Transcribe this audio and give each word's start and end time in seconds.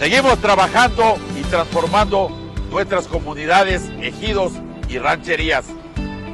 Seguimos 0.00 0.38
trabajando 0.38 1.18
y 1.38 1.42
transformando 1.42 2.30
nuestras 2.70 3.06
comunidades, 3.06 3.82
ejidos 4.00 4.54
y 4.88 4.96
rancherías. 4.96 5.66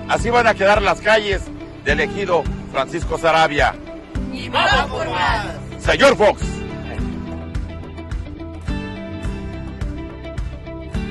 Así 0.09 0.31
van 0.31 0.47
a 0.47 0.55
quedar 0.55 0.81
las 0.81 1.01
calles 1.01 1.43
del 1.85 1.99
ejido 1.99 2.45
Francisco 2.71 3.19
Sarabia. 3.19 3.75
Y 4.33 4.49
vamos 4.51 4.89
por 4.89 5.11
más. 5.11 5.47
Señor 5.81 6.17
Fox. 6.17 6.43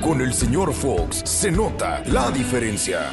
Con 0.00 0.22
el 0.22 0.32
señor 0.32 0.72
Fox 0.72 1.20
se 1.26 1.50
nota 1.50 2.02
la 2.06 2.30
diferencia. 2.30 3.10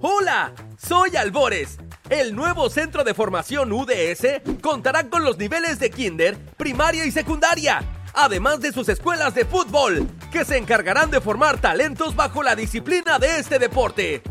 Hola, 0.00 0.54
soy 0.78 1.16
Albores. 1.16 1.81
El 2.10 2.34
nuevo 2.34 2.68
centro 2.68 3.04
de 3.04 3.14
formación 3.14 3.72
UDS 3.72 4.42
contará 4.60 5.08
con 5.08 5.24
los 5.24 5.38
niveles 5.38 5.78
de 5.78 5.90
kinder, 5.90 6.36
primaria 6.56 7.04
y 7.04 7.12
secundaria, 7.12 7.82
además 8.12 8.60
de 8.60 8.72
sus 8.72 8.88
escuelas 8.88 9.34
de 9.34 9.44
fútbol, 9.44 10.08
que 10.30 10.44
se 10.44 10.58
encargarán 10.58 11.10
de 11.10 11.20
formar 11.20 11.58
talentos 11.58 12.16
bajo 12.16 12.42
la 12.42 12.56
disciplina 12.56 13.18
de 13.18 13.38
este 13.38 13.58
deporte. 13.58 14.22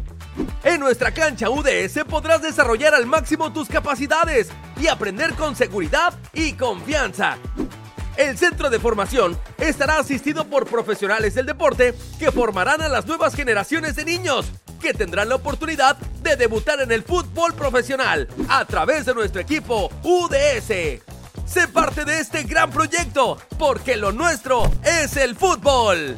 En 0.64 0.80
nuestra 0.80 1.12
cancha 1.12 1.50
UDS 1.50 2.04
podrás 2.08 2.42
desarrollar 2.42 2.94
al 2.94 3.06
máximo 3.06 3.52
tus 3.52 3.68
capacidades 3.68 4.50
y 4.80 4.88
aprender 4.88 5.34
con 5.34 5.56
seguridad 5.56 6.14
y 6.34 6.54
confianza. 6.54 7.38
El 8.18 8.38
centro 8.38 8.70
de 8.70 8.80
formación 8.80 9.38
estará 9.58 9.98
asistido 9.98 10.46
por 10.46 10.68
profesionales 10.68 11.34
del 11.34 11.46
deporte 11.46 11.96
que 12.20 12.32
formarán 12.32 12.82
a 12.82 12.90
las 12.90 13.08
nuevas 13.08 13.34
generaciones 13.34 13.96
de 13.96 14.06
niños 14.06 14.52
que 14.82 14.94
tendrán 14.94 15.30
la 15.30 15.36
oportunidad 15.36 15.98
de 16.22 16.36
debutar 16.36 16.82
en 16.82 16.92
el 16.92 17.04
fútbol 17.04 17.54
profesional 17.54 18.28
a 18.50 18.66
través 18.66 19.06
de 19.06 19.14
nuestro 19.14 19.40
equipo 19.40 19.90
UDS. 20.04 21.02
Sé 21.46 21.68
parte 21.72 22.04
de 22.06 22.20
este 22.20 22.44
gran 22.44 22.72
proyecto 22.72 23.38
porque 23.58 23.96
lo 23.96 24.12
nuestro 24.12 24.70
es 24.84 25.16
el 25.18 25.36
fútbol. 25.36 26.18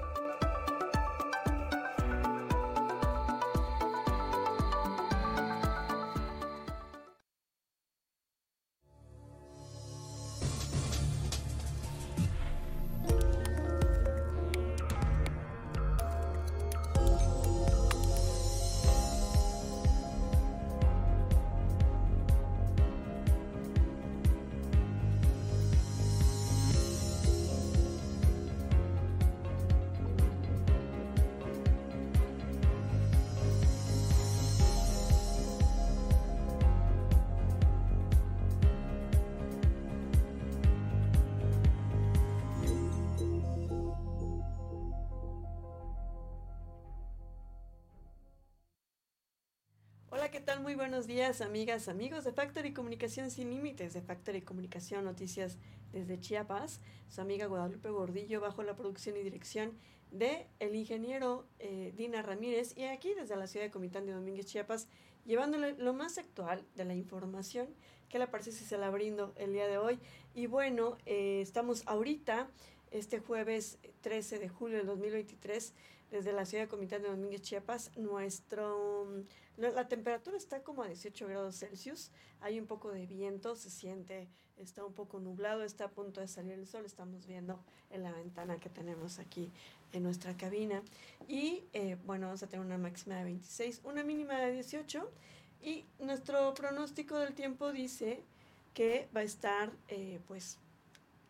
Muy 50.61 50.75
buenos 50.75 51.07
días, 51.07 51.41
amigas, 51.41 51.87
amigos 51.87 52.23
de 52.23 52.33
Factory 52.33 52.71
Comunicación 52.71 53.31
Sin 53.31 53.49
Límites, 53.49 53.95
de 53.95 54.01
Factory 54.01 54.43
Comunicación 54.43 55.03
Noticias 55.03 55.57
desde 55.91 56.19
Chiapas. 56.19 56.81
Su 57.09 57.19
amiga 57.19 57.47
Guadalupe 57.47 57.89
Gordillo, 57.89 58.39
bajo 58.41 58.61
la 58.61 58.75
producción 58.75 59.17
y 59.17 59.23
dirección 59.23 59.71
de 60.11 60.45
el 60.59 60.75
ingeniero 60.75 61.47
eh, 61.57 61.93
Dina 61.97 62.21
Ramírez, 62.21 62.77
y 62.77 62.83
aquí 62.83 63.15
desde 63.15 63.35
la 63.37 63.47
ciudad 63.47 63.65
de 63.65 63.71
Comitán 63.71 64.05
de 64.05 64.11
Domínguez, 64.11 64.45
Chiapas, 64.45 64.87
llevándole 65.25 65.73
lo 65.79 65.93
más 65.93 66.19
actual 66.19 66.63
de 66.75 66.85
la 66.85 66.93
información 66.93 67.67
que 68.07 68.19
le 68.19 68.27
parece 68.27 68.51
si 68.51 68.63
se 68.63 68.77
la 68.77 68.91
brindo 68.91 69.33
el 69.37 69.53
día 69.53 69.67
de 69.67 69.79
hoy. 69.79 69.99
Y 70.35 70.45
bueno, 70.45 70.95
eh, 71.07 71.41
estamos 71.41 71.81
ahorita, 71.87 72.47
este 72.91 73.17
jueves 73.17 73.79
13 74.01 74.37
de 74.37 74.47
julio 74.47 74.77
del 74.77 74.85
2023, 74.85 75.73
desde 76.11 76.33
la 76.33 76.45
ciudad 76.45 76.65
de 76.65 76.69
Comitán 76.69 77.01
de 77.01 77.09
Domínguez, 77.09 77.41
Chiapas, 77.41 77.91
nuestro 77.97 79.25
la 79.57 79.87
temperatura 79.87 80.37
está 80.37 80.63
como 80.63 80.83
a 80.83 80.87
18 80.87 81.27
grados 81.27 81.59
Celsius, 81.59 82.09
hay 82.39 82.59
un 82.59 82.65
poco 82.65 82.91
de 82.91 83.05
viento, 83.05 83.55
se 83.55 83.69
siente, 83.69 84.27
está 84.57 84.83
un 84.85 84.93
poco 84.93 85.19
nublado, 85.19 85.63
está 85.63 85.85
a 85.85 85.91
punto 85.91 86.21
de 86.21 86.27
salir 86.27 86.53
el 86.53 86.67
sol, 86.67 86.85
estamos 86.85 87.27
viendo 87.27 87.59
en 87.91 88.03
la 88.03 88.11
ventana 88.11 88.59
que 88.59 88.69
tenemos 88.69 89.19
aquí 89.19 89.51
en 89.93 90.03
nuestra 90.03 90.35
cabina. 90.35 90.81
Y 91.27 91.63
eh, 91.73 91.97
bueno, 92.05 92.27
vamos 92.27 92.41
a 92.43 92.47
tener 92.47 92.65
una 92.65 92.77
máxima 92.77 93.17
de 93.17 93.25
26, 93.25 93.81
una 93.83 94.03
mínima 94.03 94.39
de 94.39 94.51
18. 94.53 95.11
Y 95.61 95.85
nuestro 95.99 96.53
pronóstico 96.55 97.17
del 97.17 97.35
tiempo 97.35 97.71
dice 97.71 98.23
que 98.73 99.07
va 99.15 99.19
a 99.19 99.23
estar 99.23 99.71
eh, 99.89 100.19
pues 100.27 100.57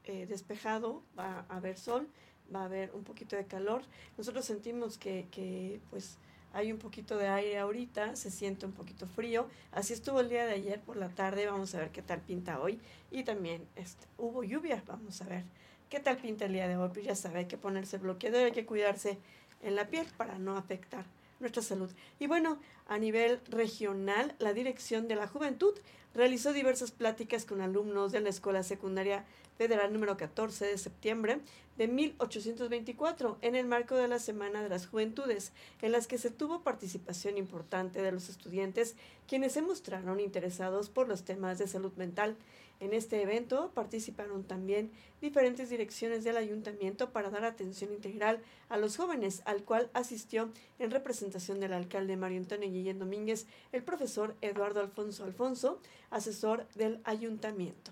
eh, 0.06 0.25
despejado, 0.25 1.03
va 1.18 1.46
a 1.50 1.58
haber 1.58 1.78
sol, 1.78 2.08
va 2.53 2.62
a 2.62 2.66
haber 2.66 2.91
un 2.94 3.03
poquito 3.03 3.35
de 3.35 3.46
calor. 3.46 3.84
Nosotros 4.18 4.46
sentimos 4.46 4.97
que, 4.97 5.28
que 5.31 5.79
pues 5.90 6.18
hay 6.53 6.72
un 6.72 6.79
poquito 6.79 7.18
de 7.18 7.28
aire 7.28 7.59
ahorita, 7.59 8.16
se 8.16 8.29
siente 8.29 8.66
un 8.66 8.74
poquito 8.74 9.07
frío. 9.07 9.47
Así 9.72 9.94
estuvo 9.94 10.19
el 10.19 10.29
día 10.29 10.46
de 10.46 10.53
ayer 10.53 10.81
por 10.81 10.97
la 10.97 11.09
tarde, 11.09 11.46
vamos 11.47 11.74
a 11.75 11.79
ver 11.79 11.91
qué 11.91 12.02
tal 12.02 12.19
pinta 12.19 12.59
hoy. 12.59 12.79
Y 13.09 13.24
también 13.24 13.66
este, 13.75 14.06
hubo 14.18 14.44
lluvia, 14.44 14.84
vamos 14.85 15.22
a 15.22 15.25
ver 15.25 15.44
qué 15.90 16.00
tal 16.00 16.18
pinta 16.18 16.46
el 16.46 16.53
día 16.53 16.68
de 16.68 16.78
hoy. 16.78 16.90
Pues 16.94 17.06
ya 17.06 17.16
sabe, 17.16 17.40
hay 17.40 17.46
que 17.46 17.57
ponerse 17.57 17.97
bloqueador, 17.97 18.46
hay 18.46 18.52
que 18.52 18.66
cuidarse 18.66 19.18
en 19.62 19.75
la 19.75 19.88
piel 19.88 20.08
para 20.18 20.38
no 20.40 20.58
afectar 20.58 21.06
nuestra 21.40 21.62
salud. 21.62 21.90
Y 22.19 22.28
bueno, 22.28 22.59
a 22.88 22.97
nivel 22.97 23.40
regional, 23.50 24.35
la 24.40 24.53
Dirección 24.53 25.08
de 25.08 25.16
la 25.16 25.28
Juventud 25.28 25.73
realizó 26.13 26.52
diversas 26.53 26.91
pláticas 26.91 27.46
con 27.46 27.62
alumnos 27.62 28.12
de 28.12 28.19
la 28.19 28.29
Escuela 28.29 28.63
Secundaria 28.63 29.25
Federal 29.62 29.94
número 29.94 30.18
14 30.18 30.66
de 30.66 30.78
septiembre 30.80 31.40
de 31.78 31.88
1824 31.88 33.38
en 33.44 33.53
el 33.53 33.68
marco 33.68 33.96
de 33.96 34.08
la 34.08 34.18
Semana 34.18 34.64
de 34.64 34.70
las 34.70 34.88
Juventudes, 34.88 35.53
en 35.84 35.91
las 35.91 36.08
que 36.08 36.18
se 36.18 36.32
tuvo 36.32 36.64
participación 36.64 37.38
importante 37.38 38.02
de 38.02 38.12
los 38.12 38.28
estudiantes 38.28 38.96
quienes 39.28 39.52
se 39.52 39.62
mostraron 39.62 40.20
interesados 40.20 40.90
por 40.90 41.08
los 41.08 41.26
temas 41.26 41.59
de 41.59 41.68
salud 41.68 41.91
mental. 41.96 42.38
En 42.80 42.96
este 42.96 43.22
evento 43.22 43.70
participaron 43.76 44.46
también 44.46 44.90
diferentes 45.22 45.70
direcciones 45.70 46.24
del 46.24 46.38
ayuntamiento 46.38 47.12
para 47.12 47.30
dar 47.30 47.46
atención 47.46 47.94
integral 47.94 48.41
a 48.68 48.78
los 48.78 48.97
jóvenes, 48.97 49.44
al 49.46 49.64
cual 49.64 49.91
asistió 49.94 50.50
en 50.80 50.90
representación 50.90 51.59
del 51.59 51.74
alcalde 51.74 52.18
Mario 52.18 52.40
Antonio 52.40 52.68
Guillén 52.68 52.97
Domínguez 52.97 53.46
el 53.74 53.84
profesor 53.84 54.35
Eduardo 54.41 54.80
Alfonso 54.80 55.24
Alfonso, 55.24 55.80
asesor 56.09 56.68
del 56.74 57.00
ayuntamiento. 57.03 57.91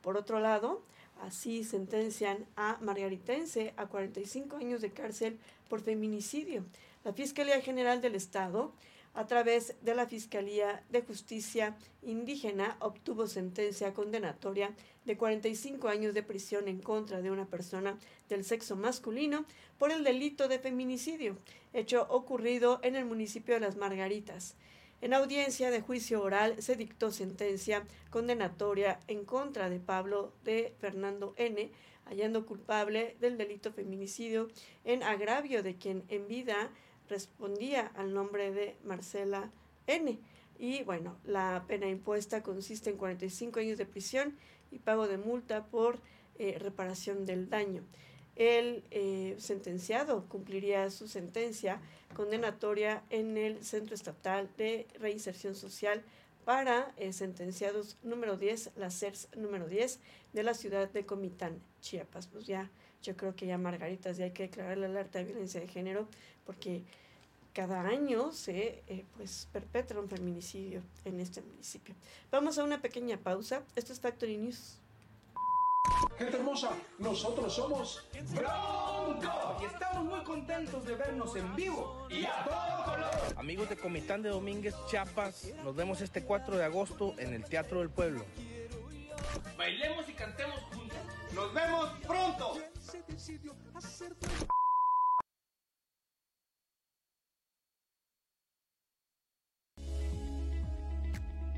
Por 0.00 0.16
otro 0.16 0.40
lado, 0.40 0.82
Así 1.22 1.62
sentencian 1.62 2.44
a 2.56 2.78
Margaritense 2.80 3.74
a 3.76 3.86
45 3.86 4.56
años 4.56 4.80
de 4.80 4.90
cárcel 4.90 5.38
por 5.68 5.80
feminicidio. 5.80 6.64
La 7.04 7.12
Fiscalía 7.12 7.60
General 7.60 8.00
del 8.00 8.16
Estado, 8.16 8.72
a 9.14 9.24
través 9.28 9.76
de 9.82 9.94
la 9.94 10.08
Fiscalía 10.08 10.82
de 10.90 11.02
Justicia 11.02 11.76
Indígena, 12.02 12.76
obtuvo 12.80 13.28
sentencia 13.28 13.94
condenatoria 13.94 14.74
de 15.04 15.16
45 15.16 15.86
años 15.86 16.12
de 16.12 16.24
prisión 16.24 16.66
en 16.66 16.80
contra 16.80 17.22
de 17.22 17.30
una 17.30 17.46
persona 17.46 17.96
del 18.28 18.44
sexo 18.44 18.74
masculino 18.74 19.44
por 19.78 19.92
el 19.92 20.02
delito 20.02 20.48
de 20.48 20.58
feminicidio, 20.58 21.38
hecho 21.72 22.04
ocurrido 22.10 22.80
en 22.82 22.96
el 22.96 23.04
municipio 23.04 23.54
de 23.54 23.60
Las 23.60 23.76
Margaritas. 23.76 24.56
En 25.02 25.14
audiencia 25.14 25.72
de 25.72 25.80
juicio 25.80 26.22
oral 26.22 26.62
se 26.62 26.76
dictó 26.76 27.10
sentencia 27.10 27.84
condenatoria 28.08 29.00
en 29.08 29.24
contra 29.24 29.68
de 29.68 29.80
Pablo 29.80 30.32
de 30.44 30.76
Fernando 30.78 31.34
N., 31.36 31.72
hallando 32.04 32.46
culpable 32.46 33.16
del 33.18 33.36
delito 33.36 33.72
feminicidio 33.72 34.48
en 34.84 35.02
agravio 35.02 35.64
de 35.64 35.74
quien 35.74 36.04
en 36.08 36.28
vida 36.28 36.70
respondía 37.08 37.90
al 37.96 38.14
nombre 38.14 38.52
de 38.52 38.76
Marcela 38.84 39.50
N. 39.88 40.20
Y 40.56 40.84
bueno, 40.84 41.16
la 41.24 41.64
pena 41.66 41.88
impuesta 41.88 42.44
consiste 42.44 42.90
en 42.90 42.96
45 42.96 43.58
años 43.58 43.78
de 43.78 43.86
prisión 43.86 44.36
y 44.70 44.78
pago 44.78 45.08
de 45.08 45.18
multa 45.18 45.66
por 45.66 45.98
eh, 46.38 46.58
reparación 46.60 47.26
del 47.26 47.50
daño. 47.50 47.82
El 48.36 48.84
eh, 48.90 49.36
sentenciado 49.38 50.24
cumpliría 50.28 50.90
su 50.90 51.06
sentencia 51.06 51.80
condenatoria 52.14 53.02
en 53.10 53.36
el 53.36 53.64
Centro 53.64 53.94
Estatal 53.94 54.48
de 54.56 54.86
Reinserción 54.98 55.54
Social 55.54 56.02
para 56.44 56.92
eh, 56.96 57.12
sentenciados 57.12 57.96
número 58.02 58.36
10, 58.36 58.72
la 58.76 58.90
CERS 58.90 59.28
número 59.36 59.68
10 59.68 60.00
de 60.32 60.42
la 60.42 60.54
ciudad 60.54 60.90
de 60.90 61.06
Comitán, 61.06 61.60
Chiapas. 61.80 62.26
Pues 62.26 62.46
ya, 62.46 62.70
yo 63.02 63.16
creo 63.16 63.36
que 63.36 63.46
ya 63.46 63.58
Margaritas 63.58 64.16
ya 64.16 64.24
hay 64.24 64.32
que 64.32 64.44
declarar 64.44 64.78
la 64.78 64.86
alerta 64.86 65.18
de 65.18 65.26
violencia 65.26 65.60
de 65.60 65.68
género 65.68 66.08
porque 66.44 66.82
cada 67.52 67.82
año 67.82 68.32
se 68.32 68.82
eh, 68.88 69.04
pues 69.16 69.48
perpetra 69.52 70.00
un 70.00 70.08
feminicidio 70.08 70.82
en 71.04 71.20
este 71.20 71.42
municipio. 71.42 71.94
Vamos 72.30 72.58
a 72.58 72.64
una 72.64 72.80
pequeña 72.80 73.18
pausa. 73.18 73.62
Esto 73.76 73.92
es 73.92 74.00
Factory 74.00 74.38
News. 74.38 74.81
Gente 76.18 76.36
hermosa, 76.36 76.70
nosotros 76.98 77.52
somos 77.52 78.08
Bronco 78.30 79.56
y 79.60 79.64
estamos 79.64 80.04
muy 80.04 80.22
contentos 80.22 80.84
de 80.84 80.94
vernos 80.94 81.34
en 81.34 81.56
vivo 81.56 82.06
y 82.08 82.24
a 82.24 82.44
todo 82.44 82.84
color. 82.84 83.10
Amigos 83.36 83.68
de 83.68 83.76
Comitán 83.76 84.22
de 84.22 84.28
Domínguez, 84.28 84.74
Chiapas, 84.86 85.52
nos 85.64 85.74
vemos 85.74 86.00
este 86.00 86.22
4 86.22 86.56
de 86.56 86.64
agosto 86.64 87.14
en 87.18 87.34
el 87.34 87.44
Teatro 87.44 87.80
del 87.80 87.90
Pueblo. 87.90 88.24
Bailemos 89.58 90.08
y 90.08 90.12
cantemos 90.12 90.60
juntos. 90.72 90.98
Nos 91.34 91.52
vemos 91.52 91.90
pronto. 92.06 92.58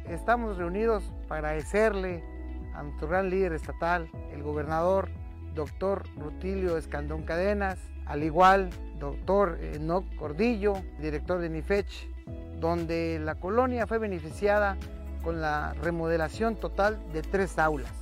Estamos 0.08 0.56
reunidos 0.56 1.02
para 1.28 1.50
agradecerle 1.50 2.33
a 2.74 2.82
nuestro 2.82 3.08
gran 3.08 3.30
líder 3.30 3.52
estatal, 3.52 4.08
el 4.32 4.42
gobernador 4.42 5.08
doctor 5.54 6.04
Rutilio 6.16 6.76
Escandón 6.76 7.22
Cadenas, 7.22 7.78
al 8.06 8.22
igual 8.22 8.70
doctor 8.98 9.58
Enoc 9.60 10.04
Cordillo, 10.16 10.74
director 10.98 11.40
de 11.40 11.48
NIFECH, 11.48 12.08
donde 12.60 13.20
la 13.22 13.36
colonia 13.36 13.86
fue 13.86 13.98
beneficiada 13.98 14.76
con 15.22 15.40
la 15.40 15.74
remodelación 15.74 16.56
total 16.56 17.00
de 17.12 17.22
tres 17.22 17.58
aulas. 17.58 17.92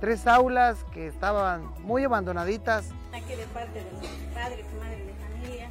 Tres 0.00 0.26
aulas 0.26 0.84
que 0.92 1.06
estaban 1.06 1.70
muy 1.82 2.04
abandonaditas. 2.04 2.90
Aquí 3.12 3.34
de 3.34 3.46
parte 3.46 3.78
de 3.78 3.90
los 3.92 4.00
padres, 4.34 4.66
madres 4.78 5.06
de 5.06 5.14
familia, 5.14 5.68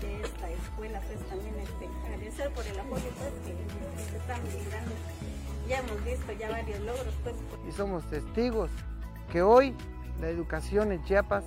de 0.00 0.20
esta 0.22 0.50
escuela, 0.50 1.00
pues 1.00 1.28
también 1.28 1.54
este, 1.60 1.88
agradecer 2.06 2.50
por 2.50 2.66
el 2.66 2.78
apoyo 2.78 3.08
pues, 3.18 3.32
que, 3.44 4.12
que 4.12 4.16
estamos 4.16 4.54
brindando 4.54 4.92
ya 5.68 5.78
hemos 5.78 6.04
visto 6.04 6.32
ya 6.32 6.50
varios 6.50 6.80
logros. 6.80 7.14
Pues. 7.22 7.36
Y 7.68 7.72
somos 7.72 8.04
testigos 8.10 8.70
que 9.30 9.42
hoy 9.42 9.74
la 10.20 10.28
educación 10.28 10.92
en 10.92 11.04
Chiapas 11.04 11.44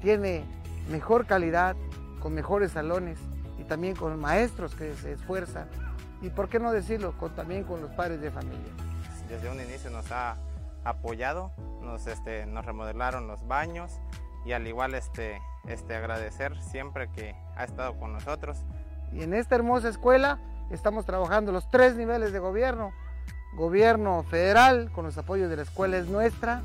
tiene 0.00 0.44
mejor 0.88 1.26
calidad, 1.26 1.76
con 2.20 2.34
mejores 2.34 2.72
salones 2.72 3.18
y 3.58 3.64
también 3.64 3.96
con 3.96 4.18
maestros 4.18 4.74
que 4.74 4.94
se 4.94 5.12
esfuerzan. 5.12 5.68
Y 6.22 6.30
por 6.30 6.48
qué 6.48 6.58
no 6.58 6.72
decirlo, 6.72 7.16
con, 7.18 7.34
también 7.34 7.64
con 7.64 7.80
los 7.82 7.90
padres 7.90 8.20
de 8.20 8.30
familia. 8.30 8.72
Desde 9.28 9.50
un 9.50 9.60
inicio 9.60 9.90
nos 9.90 10.10
ha 10.10 10.36
apoyado, 10.84 11.50
nos, 11.82 12.06
este, 12.06 12.46
nos 12.46 12.64
remodelaron 12.64 13.26
los 13.26 13.46
baños 13.46 13.92
y 14.44 14.52
al 14.52 14.66
igual 14.66 14.94
este, 14.94 15.40
este, 15.66 15.96
agradecer 15.96 16.60
siempre 16.62 17.10
que 17.10 17.34
ha 17.56 17.64
estado 17.64 17.98
con 17.98 18.12
nosotros. 18.12 18.58
Y 19.12 19.22
en 19.22 19.34
esta 19.34 19.54
hermosa 19.54 19.88
escuela 19.88 20.38
estamos 20.70 21.04
trabajando 21.04 21.52
los 21.52 21.70
tres 21.70 21.96
niveles 21.96 22.32
de 22.32 22.38
gobierno, 22.38 22.92
gobierno 23.56 24.22
federal, 24.24 24.90
con 24.92 25.04
los 25.04 25.16
apoyos 25.16 25.48
de 25.48 25.56
la 25.56 25.62
escuela 25.62 25.96
es 25.96 26.08
nuestra, 26.08 26.62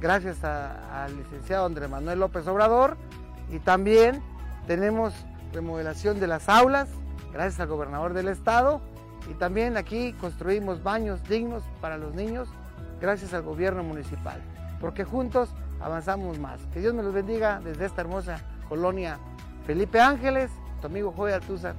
gracias 0.00 0.42
al 0.44 1.16
licenciado 1.16 1.66
Andrés 1.66 1.88
Manuel 1.88 2.20
López 2.20 2.46
Obrador, 2.46 2.96
y 3.50 3.58
también 3.58 4.22
tenemos 4.66 5.14
remodelación 5.52 6.18
de 6.18 6.26
las 6.26 6.48
aulas, 6.48 6.88
gracias 7.32 7.60
al 7.60 7.68
gobernador 7.68 8.12
del 8.12 8.28
estado, 8.28 8.80
y 9.30 9.34
también 9.34 9.76
aquí 9.76 10.12
construimos 10.14 10.82
baños 10.82 11.22
dignos 11.28 11.62
para 11.80 11.96
los 11.96 12.14
niños, 12.14 12.48
gracias 13.00 13.34
al 13.34 13.42
gobierno 13.42 13.82
municipal, 13.82 14.42
porque 14.80 15.04
juntos 15.04 15.50
avanzamos 15.80 16.38
más. 16.38 16.60
Que 16.72 16.80
Dios 16.80 16.94
me 16.94 17.02
los 17.02 17.12
bendiga 17.12 17.60
desde 17.62 17.86
esta 17.86 18.00
hermosa 18.00 18.40
colonia 18.68 19.18
Felipe 19.66 20.00
Ángeles, 20.00 20.50
tu 20.80 20.86
amigo 20.86 21.12
Joy 21.16 21.32
Altúzar. 21.32 21.74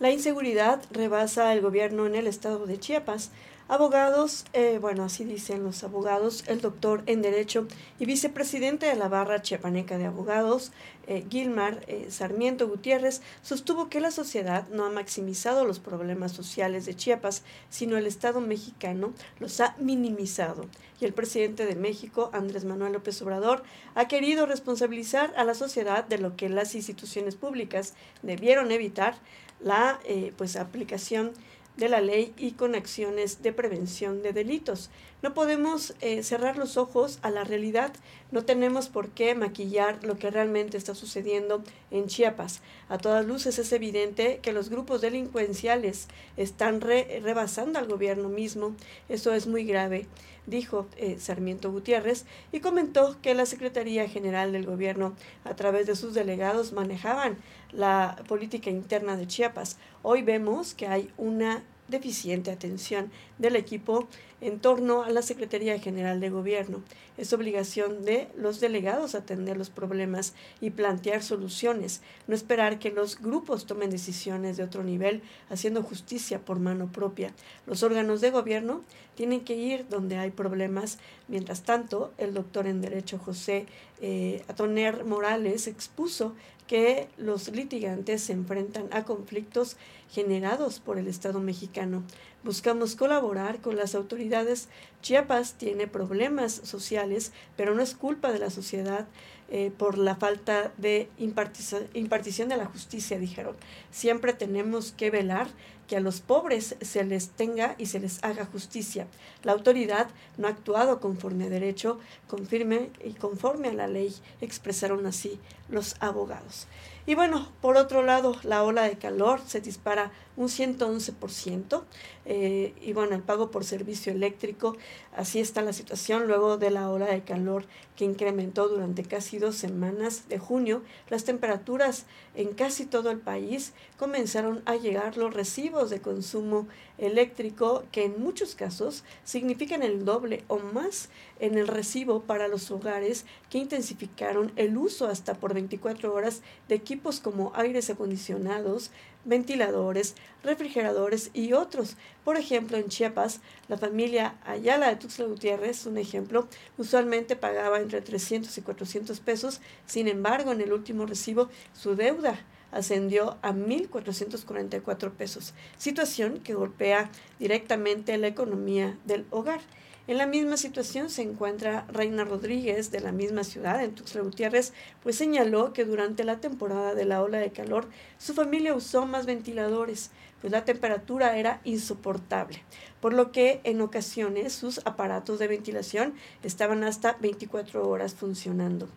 La 0.00 0.10
inseguridad 0.10 0.80
rebasa 0.92 1.52
el 1.52 1.60
gobierno 1.60 2.06
en 2.06 2.14
el 2.14 2.26
estado 2.26 2.64
de 2.64 2.80
Chiapas. 2.80 3.32
Abogados, 3.70 4.46
eh, 4.52 4.78
bueno, 4.80 5.04
así 5.04 5.24
dicen 5.24 5.62
los 5.62 5.84
abogados, 5.84 6.42
el 6.48 6.60
doctor 6.60 7.04
en 7.06 7.22
Derecho 7.22 7.68
y 8.00 8.04
vicepresidente 8.04 8.86
de 8.86 8.96
la 8.96 9.08
barra 9.08 9.42
chiapaneca 9.42 9.96
de 9.96 10.06
abogados, 10.06 10.72
eh, 11.06 11.24
Gilmar 11.30 11.84
eh, 11.86 12.08
Sarmiento 12.10 12.66
Gutiérrez, 12.66 13.22
sostuvo 13.42 13.88
que 13.88 14.00
la 14.00 14.10
sociedad 14.10 14.66
no 14.70 14.86
ha 14.86 14.90
maximizado 14.90 15.64
los 15.64 15.78
problemas 15.78 16.32
sociales 16.32 16.84
de 16.84 16.96
Chiapas, 16.96 17.44
sino 17.68 17.96
el 17.96 18.08
Estado 18.08 18.40
mexicano 18.40 19.12
los 19.38 19.60
ha 19.60 19.76
minimizado. 19.78 20.66
Y 21.00 21.04
el 21.04 21.12
presidente 21.12 21.64
de 21.64 21.76
México, 21.76 22.28
Andrés 22.32 22.64
Manuel 22.64 22.94
López 22.94 23.22
Obrador, 23.22 23.62
ha 23.94 24.08
querido 24.08 24.46
responsabilizar 24.46 25.32
a 25.36 25.44
la 25.44 25.54
sociedad 25.54 26.04
de 26.04 26.18
lo 26.18 26.34
que 26.34 26.48
las 26.48 26.74
instituciones 26.74 27.36
públicas 27.36 27.94
debieron 28.22 28.72
evitar 28.72 29.14
la 29.60 30.00
eh, 30.04 30.32
pues, 30.36 30.56
aplicación 30.56 31.32
de 31.80 31.88
la 31.88 32.00
ley 32.00 32.32
y 32.36 32.52
con 32.52 32.76
acciones 32.76 33.42
de 33.42 33.52
prevención 33.52 34.22
de 34.22 34.32
delitos. 34.32 34.90
No 35.22 35.34
podemos 35.34 35.94
eh, 36.00 36.22
cerrar 36.22 36.56
los 36.56 36.76
ojos 36.76 37.18
a 37.22 37.30
la 37.30 37.44
realidad, 37.44 37.92
no 38.30 38.44
tenemos 38.44 38.88
por 38.88 39.08
qué 39.08 39.34
maquillar 39.34 40.02
lo 40.04 40.18
que 40.18 40.30
realmente 40.30 40.78
está 40.78 40.94
sucediendo 40.94 41.62
en 41.90 42.06
Chiapas. 42.06 42.60
A 42.88 42.96
todas 42.96 43.26
luces 43.26 43.58
es 43.58 43.72
evidente 43.72 44.38
que 44.42 44.52
los 44.52 44.70
grupos 44.70 45.00
delincuenciales 45.00 46.08
están 46.36 46.80
rebasando 46.80 47.78
al 47.78 47.86
gobierno 47.88 48.28
mismo. 48.28 48.74
Eso 49.08 49.34
es 49.34 49.46
muy 49.46 49.64
grave, 49.64 50.06
dijo 50.46 50.86
eh, 50.96 51.16
Sarmiento 51.18 51.70
Gutiérrez, 51.70 52.24
y 52.52 52.60
comentó 52.60 53.16
que 53.20 53.34
la 53.34 53.46
Secretaría 53.46 54.08
General 54.08 54.52
del 54.52 54.64
Gobierno, 54.64 55.14
a 55.44 55.56
través 55.56 55.86
de 55.86 55.96
sus 55.96 56.14
delegados, 56.14 56.72
manejaban 56.72 57.36
la 57.72 58.16
política 58.26 58.70
interna 58.70 59.16
de 59.16 59.26
Chiapas. 59.26 59.76
Hoy 60.02 60.22
vemos 60.22 60.74
que 60.74 60.86
hay 60.86 61.10
una 61.18 61.62
deficiente 61.90 62.50
atención 62.50 63.10
del 63.40 63.56
equipo 63.56 64.06
en 64.40 64.60
torno 64.60 65.02
a 65.02 65.10
la 65.10 65.22
Secretaría 65.22 65.78
General 65.78 66.20
de 66.20 66.30
Gobierno. 66.30 66.82
Es 67.18 67.32
obligación 67.32 68.04
de 68.04 68.28
los 68.36 68.60
delegados 68.60 69.14
atender 69.14 69.56
los 69.56 69.70
problemas 69.70 70.34
y 70.60 70.70
plantear 70.70 71.22
soluciones, 71.22 72.00
no 72.26 72.34
esperar 72.34 72.78
que 72.78 72.90
los 72.90 73.20
grupos 73.20 73.66
tomen 73.66 73.90
decisiones 73.90 74.56
de 74.56 74.62
otro 74.62 74.82
nivel 74.82 75.22
haciendo 75.50 75.82
justicia 75.82 76.40
por 76.40 76.58
mano 76.58 76.90
propia. 76.90 77.32
Los 77.66 77.82
órganos 77.82 78.20
de 78.20 78.30
gobierno 78.30 78.82
tienen 79.14 79.40
que 79.40 79.56
ir 79.56 79.86
donde 79.88 80.16
hay 80.16 80.30
problemas. 80.30 80.98
Mientras 81.28 81.62
tanto, 81.62 82.12
el 82.16 82.32
doctor 82.32 82.66
en 82.66 82.80
Derecho 82.80 83.18
José 83.18 83.66
eh, 84.00 84.42
Atoner 84.48 85.04
Morales 85.04 85.66
expuso 85.66 86.34
que 86.66 87.08
los 87.16 87.48
litigantes 87.48 88.22
se 88.22 88.32
enfrentan 88.32 88.86
a 88.92 89.04
conflictos 89.04 89.76
generados 90.08 90.78
por 90.78 90.98
el 90.98 91.08
Estado 91.08 91.40
mexicano. 91.40 92.04
Buscamos 92.42 92.96
colaborar 92.96 93.60
con 93.60 93.76
las 93.76 93.94
autoridades 93.94 94.68
Chiapas 95.02 95.54
tiene 95.54 95.86
problemas 95.86 96.52
sociales, 96.52 97.32
pero 97.56 97.74
no 97.74 97.82
es 97.82 97.94
culpa 97.94 98.32
de 98.32 98.38
la 98.38 98.50
sociedad 98.50 99.06
eh, 99.50 99.72
por 99.76 99.98
la 99.98 100.16
falta 100.16 100.72
de 100.76 101.08
impartición 101.18 102.48
de 102.48 102.56
la 102.56 102.66
justicia, 102.66 103.18
dijeron. 103.18 103.56
Siempre 103.90 104.32
tenemos 104.32 104.92
que 104.92 105.10
velar 105.10 105.48
que 105.90 105.96
a 105.96 106.00
los 106.00 106.20
pobres 106.20 106.76
se 106.80 107.02
les 107.02 107.30
tenga 107.30 107.74
y 107.76 107.86
se 107.86 107.98
les 107.98 108.22
haga 108.22 108.44
justicia. 108.46 109.08
La 109.42 109.50
autoridad 109.50 110.08
no 110.38 110.46
ha 110.46 110.50
actuado 110.50 111.00
conforme 111.00 111.46
a 111.46 111.48
derecho, 111.48 111.98
confirme 112.28 112.90
y 113.04 113.14
conforme 113.14 113.70
a 113.70 113.72
la 113.72 113.88
ley, 113.88 114.14
expresaron 114.40 115.04
así 115.04 115.40
los 115.68 115.96
abogados. 115.98 116.68
Y 117.06 117.16
bueno, 117.16 117.48
por 117.60 117.76
otro 117.76 118.04
lado, 118.04 118.36
la 118.44 118.62
ola 118.62 118.82
de 118.82 118.98
calor 118.98 119.40
se 119.44 119.60
dispara 119.60 120.12
un 120.36 120.48
111%. 120.48 121.82
Eh, 122.26 122.74
y 122.80 122.92
bueno, 122.92 123.16
el 123.16 123.22
pago 123.22 123.50
por 123.50 123.64
servicio 123.64 124.12
eléctrico, 124.12 124.76
así 125.16 125.40
está 125.40 125.62
la 125.62 125.72
situación 125.72 126.28
luego 126.28 126.56
de 126.56 126.70
la 126.70 126.88
ola 126.88 127.06
de 127.06 127.22
calor 127.22 127.64
que 127.96 128.04
incrementó 128.04 128.68
durante 128.68 129.02
casi 129.02 129.38
dos 129.38 129.56
semanas 129.56 130.28
de 130.28 130.38
junio. 130.38 130.82
Las 131.08 131.24
temperaturas 131.24 132.04
en 132.36 132.52
casi 132.52 132.86
todo 132.86 133.10
el 133.10 133.18
país 133.18 133.72
comenzaron 133.98 134.62
a 134.66 134.76
llegar 134.76 135.16
los 135.16 135.34
recibos 135.34 135.79
de 135.88 136.02
consumo 136.02 136.68
eléctrico 136.98 137.84
que 137.92 138.04
en 138.04 138.20
muchos 138.20 138.54
casos 138.54 139.04
significan 139.24 139.82
el 139.82 140.04
doble 140.04 140.44
o 140.48 140.58
más 140.58 141.08
en 141.38 141.56
el 141.56 141.66
recibo 141.66 142.20
para 142.20 142.48
los 142.48 142.70
hogares 142.70 143.24
que 143.48 143.58
intensificaron 143.58 144.52
el 144.56 144.76
uso 144.76 145.06
hasta 145.06 145.34
por 145.34 145.54
24 145.54 146.12
horas 146.12 146.42
de 146.68 146.74
equipos 146.74 147.20
como 147.20 147.52
aires 147.54 147.88
acondicionados, 147.88 148.90
ventiladores, 149.24 150.14
refrigeradores 150.42 151.30
y 151.32 151.52
otros. 151.52 151.96
Por 152.24 152.36
ejemplo, 152.36 152.76
en 152.76 152.88
Chiapas, 152.88 153.40
la 153.68 153.78
familia 153.78 154.36
Ayala 154.44 154.88
de 154.88 154.96
Tuxtla 154.96 155.26
Gutiérrez, 155.26 155.86
un 155.86 155.98
ejemplo, 155.98 156.48
usualmente 156.76 157.36
pagaba 157.36 157.80
entre 157.80 158.02
300 158.02 158.56
y 158.58 158.62
400 158.62 159.20
pesos. 159.20 159.60
Sin 159.86 160.08
embargo, 160.08 160.52
en 160.52 160.60
el 160.60 160.72
último 160.72 161.06
recibo, 161.06 161.48
su 161.72 161.96
deuda 161.96 162.38
ascendió 162.72 163.38
a 163.42 163.52
1.444 163.52 165.10
pesos, 165.12 165.54
situación 165.76 166.40
que 166.40 166.54
golpea 166.54 167.10
directamente 167.38 168.16
la 168.18 168.28
economía 168.28 168.98
del 169.04 169.26
hogar. 169.30 169.60
En 170.06 170.18
la 170.18 170.26
misma 170.26 170.56
situación 170.56 171.08
se 171.08 171.22
encuentra 171.22 171.86
Reina 171.88 172.24
Rodríguez 172.24 172.90
de 172.90 172.98
la 173.00 173.12
misma 173.12 173.44
ciudad, 173.44 173.84
en 173.84 173.94
Tuxtla 173.94 174.22
Gutiérrez, 174.22 174.72
pues 175.02 175.14
señaló 175.14 175.72
que 175.72 175.84
durante 175.84 176.24
la 176.24 176.40
temporada 176.40 176.94
de 176.94 177.04
la 177.04 177.22
ola 177.22 177.38
de 177.38 177.52
calor 177.52 177.88
su 178.18 178.34
familia 178.34 178.74
usó 178.74 179.06
más 179.06 179.26
ventiladores, 179.26 180.10
pues 180.40 180.50
la 180.50 180.64
temperatura 180.64 181.36
era 181.36 181.60
insoportable, 181.64 182.62
por 183.00 183.12
lo 183.12 183.30
que 183.30 183.60
en 183.62 183.80
ocasiones 183.82 184.52
sus 184.52 184.80
aparatos 184.84 185.38
de 185.38 185.48
ventilación 185.48 186.14
estaban 186.42 186.82
hasta 186.82 187.12
24 187.20 187.88
horas 187.88 188.14
funcionando. 188.14 188.88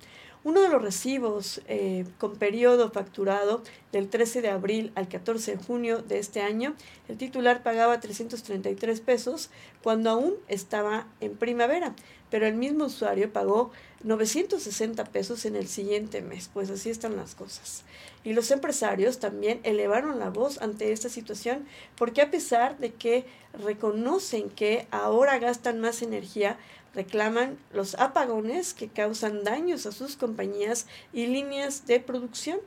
Uno 0.45 0.61
de 0.61 0.67
los 0.67 0.81
recibos 0.81 1.61
eh, 1.69 2.03
con 2.17 2.35
periodo 2.35 2.91
facturado 2.91 3.63
del 3.93 4.09
13 4.09 4.41
de 4.41 4.49
abril 4.49 4.91
al 4.95 5.07
14 5.07 5.55
de 5.55 5.63
junio 5.63 6.01
de 6.01 6.19
este 6.19 6.41
año, 6.41 6.75
el 7.07 7.17
titular 7.17 7.63
pagaba 7.63 8.01
333 8.01 8.99
pesos 8.99 9.49
cuando 9.81 10.09
aún 10.09 10.33
estaba 10.49 11.07
en 11.21 11.37
primavera, 11.37 11.95
pero 12.29 12.45
el 12.45 12.55
mismo 12.55 12.85
usuario 12.85 13.31
pagó 13.31 13.71
960 14.03 15.05
pesos 15.05 15.45
en 15.45 15.55
el 15.55 15.69
siguiente 15.69 16.21
mes, 16.21 16.49
pues 16.53 16.69
así 16.69 16.89
están 16.89 17.15
las 17.15 17.35
cosas. 17.35 17.85
Y 18.25 18.33
los 18.33 18.51
empresarios 18.51 19.19
también 19.19 19.61
elevaron 19.63 20.19
la 20.19 20.29
voz 20.29 20.61
ante 20.61 20.91
esta 20.91 21.07
situación 21.07 21.65
porque 21.95 22.21
a 22.21 22.31
pesar 22.31 22.77
de 22.79 22.91
que 22.91 23.25
reconocen 23.53 24.49
que 24.49 24.87
ahora 24.91 25.39
gastan 25.39 25.79
más 25.79 26.01
energía, 26.01 26.57
reclaman 26.93 27.57
los 27.71 27.95
apagones 27.95 28.73
que 28.73 28.87
causan 28.87 29.43
daños 29.43 29.85
a 29.85 29.91
sus 29.91 30.15
compañías 30.15 30.87
y 31.11 31.27
líneas 31.27 31.85
de 31.85 31.99
producción. 31.99 32.59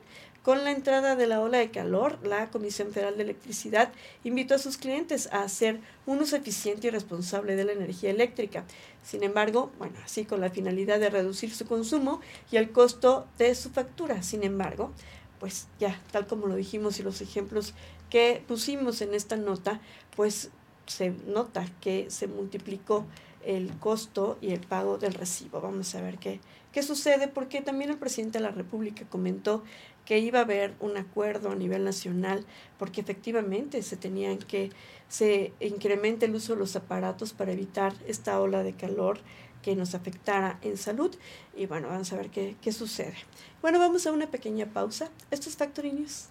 Con 0.43 0.63
la 0.63 0.71
entrada 0.71 1.17
de 1.17 1.27
la 1.27 1.41
ola 1.41 1.57
de 1.57 1.71
calor, 1.71 2.19
la 2.23 2.49
Comisión 2.49 2.93
Federal 2.93 3.17
de 3.17 3.23
Electricidad 3.23 3.91
invitó 4.23 4.55
a 4.55 4.59
sus 4.59 4.77
clientes 4.77 5.27
a 5.33 5.41
hacer 5.41 5.81
un 6.05 6.19
uso 6.19 6.37
eficiente 6.37 6.87
y 6.87 6.89
responsable 6.89 7.57
de 7.57 7.65
la 7.65 7.73
energía 7.73 8.11
eléctrica. 8.11 8.63
Sin 9.03 9.23
embargo, 9.23 9.73
bueno, 9.77 9.97
así 10.05 10.23
con 10.23 10.39
la 10.39 10.49
finalidad 10.49 11.01
de 11.01 11.09
reducir 11.09 11.53
su 11.53 11.65
consumo 11.65 12.21
y 12.49 12.55
el 12.55 12.71
costo 12.71 13.27
de 13.37 13.53
su 13.55 13.71
factura. 13.71 14.23
Sin 14.23 14.43
embargo, 14.43 14.93
pues 15.41 15.67
ya, 15.79 16.01
tal 16.11 16.27
como 16.27 16.47
lo 16.47 16.55
dijimos 16.55 16.97
y 16.99 17.03
los 17.03 17.19
ejemplos 17.19 17.73
que 18.09 18.41
pusimos 18.47 19.01
en 19.01 19.13
esta 19.13 19.35
nota, 19.35 19.81
pues 20.15 20.49
se 20.87 21.11
nota 21.27 21.65
que 21.81 22.09
se 22.09 22.27
multiplicó 22.27 23.05
el 23.45 23.71
costo 23.79 24.37
y 24.41 24.51
el 24.51 24.59
pago 24.59 24.97
del 24.97 25.13
recibo. 25.13 25.61
Vamos 25.61 25.93
a 25.95 26.01
ver 26.01 26.17
qué, 26.17 26.39
qué 26.71 26.83
sucede, 26.83 27.27
porque 27.27 27.61
también 27.61 27.89
el 27.89 27.97
presidente 27.97 28.39
de 28.39 28.43
la 28.43 28.51
República 28.51 29.05
comentó 29.09 29.63
que 30.05 30.19
iba 30.19 30.39
a 30.39 30.43
haber 30.43 30.73
un 30.79 30.97
acuerdo 30.97 31.51
a 31.51 31.55
nivel 31.55 31.83
nacional, 31.83 32.45
porque 32.79 33.01
efectivamente 33.01 33.81
se 33.83 33.97
tenían 33.97 34.37
que, 34.37 34.71
se 35.09 35.53
incremente 35.59 36.25
el 36.25 36.35
uso 36.35 36.53
de 36.53 36.59
los 36.59 36.75
aparatos 36.75 37.33
para 37.33 37.51
evitar 37.51 37.93
esta 38.05 38.39
ola 38.39 38.63
de 38.63 38.73
calor 38.73 39.19
que 39.61 39.75
nos 39.75 39.95
afectara 39.95 40.59
en 40.61 40.77
salud. 40.77 41.13
Y 41.55 41.65
bueno, 41.65 41.89
vamos 41.89 42.11
a 42.13 42.15
ver 42.15 42.29
qué, 42.29 42.55
qué 42.61 42.71
sucede. 42.71 43.15
Bueno, 43.61 43.79
vamos 43.79 44.07
a 44.07 44.11
una 44.11 44.27
pequeña 44.27 44.67
pausa. 44.67 45.09
Esto 45.29 45.49
es 45.49 45.57
Factory 45.57 45.91
News. 45.91 46.27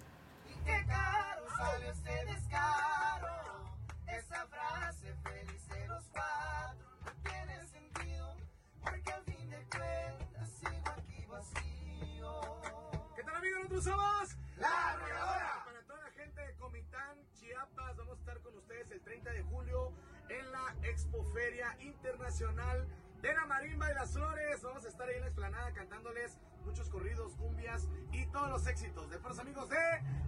Somos 13.82 14.36
La 14.58 14.92
Arrolladora. 14.92 15.64
Para 15.66 15.82
toda 15.82 16.02
la 16.02 16.10
gente 16.12 16.40
de 16.40 16.54
Comitán, 16.54 17.18
Chiapas, 17.34 17.96
vamos 17.96 18.16
a 18.16 18.20
estar 18.20 18.40
con 18.40 18.56
ustedes 18.56 18.90
el 18.90 19.00
30 19.02 19.32
de 19.32 19.42
julio 19.42 19.92
en 20.30 20.50
la 20.50 20.74
Expoferia 20.88 21.76
Internacional 21.80 22.86
de 23.20 23.34
la 23.34 23.44
Marimba 23.44 23.90
y 23.90 23.94
las 23.94 24.12
Flores. 24.12 24.62
Vamos 24.62 24.84
a 24.84 24.88
estar 24.88 25.06
ahí 25.08 25.16
en 25.16 25.20
la 25.20 25.26
explanada 25.26 25.72
cantándoles 25.72 26.38
muchos 26.64 26.88
corridos, 26.88 27.34
cumbias 27.36 27.88
y 28.12 28.24
todos 28.26 28.48
los 28.48 28.66
éxitos 28.66 29.10
de 29.10 29.20
los 29.20 29.38
amigos 29.38 29.68
de 29.68 29.76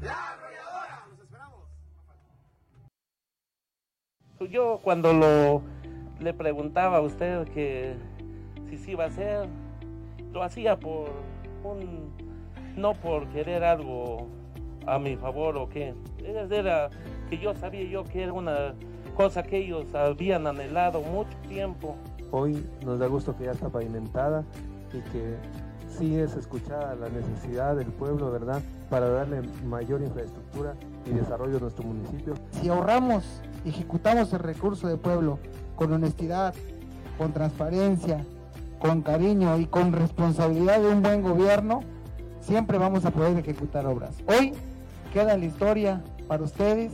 La 0.02 0.33
Arrolladora. 0.33 1.07
Los 1.09 1.21
esperamos. 1.21 1.69
Yo 4.50 4.81
cuando 4.85 5.12
lo 5.14 5.62
le 6.21 6.35
preguntaba 6.35 6.99
a 6.99 7.00
usted 7.00 7.49
que 7.49 7.97
si 8.69 8.76
sí 8.76 8.90
iba 8.93 9.07
a 9.07 9.11
ser, 9.11 9.49
lo 10.33 10.43
hacía 10.43 10.78
por 10.78 11.11
un 11.64 12.28
no 12.79 12.95
por 12.95 13.29
querer 13.29 13.65
algo 13.65 14.29
a 14.87 14.99
mi 14.99 15.17
favor 15.17 15.57
o 15.57 15.69
qué. 15.69 15.95
Era 16.25 16.89
que 17.29 17.39
yo 17.39 17.55
sabía 17.55 17.85
yo 17.85 18.05
que 18.05 18.23
era 18.23 18.33
una 18.33 18.75
cosa 19.17 19.43
que 19.43 19.59
ellos 19.59 19.95
habían 19.95 20.47
anhelado 20.47 21.03
mucho 21.03 21.37
tiempo. 21.49 21.97
Hoy 22.31 22.65
nos 22.85 22.99
da 22.99 23.07
gusto 23.07 23.37
que 23.37 23.45
ya 23.45 23.53
está 23.53 23.69
pavimentada 23.69 24.45
y 24.93 25.01
que 25.11 25.37
sí 25.99 26.17
es 26.17 26.37
escuchada 26.37 26.95
la 26.95 27.09
necesidad 27.09 27.77
del 27.77 27.89
pueblo, 27.89 28.31
¿verdad? 28.31 28.63
Para 28.89 29.09
darle 29.09 29.43
mayor 29.65 30.01
infraestructura 30.03 30.75
y 31.05 31.11
desarrollo 31.11 31.57
a 31.57 31.61
nuestro 31.61 31.85
municipio. 31.85 32.35
Si 32.53 32.69
ahorramos, 32.69 33.43
ejecutamos 33.65 34.33
el 34.33 34.41
recurso 34.41 34.89
del 34.89 34.99
pueblo 34.99 35.39
con 35.75 35.93
honestidad, 35.93 36.55
con 37.17 37.33
transparencia, 37.33 38.25
con 38.79 39.03
cariño 39.03 39.59
y 39.59 39.67
con 39.67 39.93
responsabilidad 39.93 40.81
de 40.81 40.89
un 40.89 41.03
buen 41.03 41.23
gobierno, 41.23 41.83
siempre 42.49 42.78
vamos 42.78 43.05
a 43.05 43.11
poder 43.11 43.37
ejecutar 43.37 43.87
obras. 43.87 44.14
Hoy 44.26 44.55
queda 45.12 45.37
la 45.37 45.45
historia 45.45 46.02
para 46.26 46.43
ustedes 46.43 46.90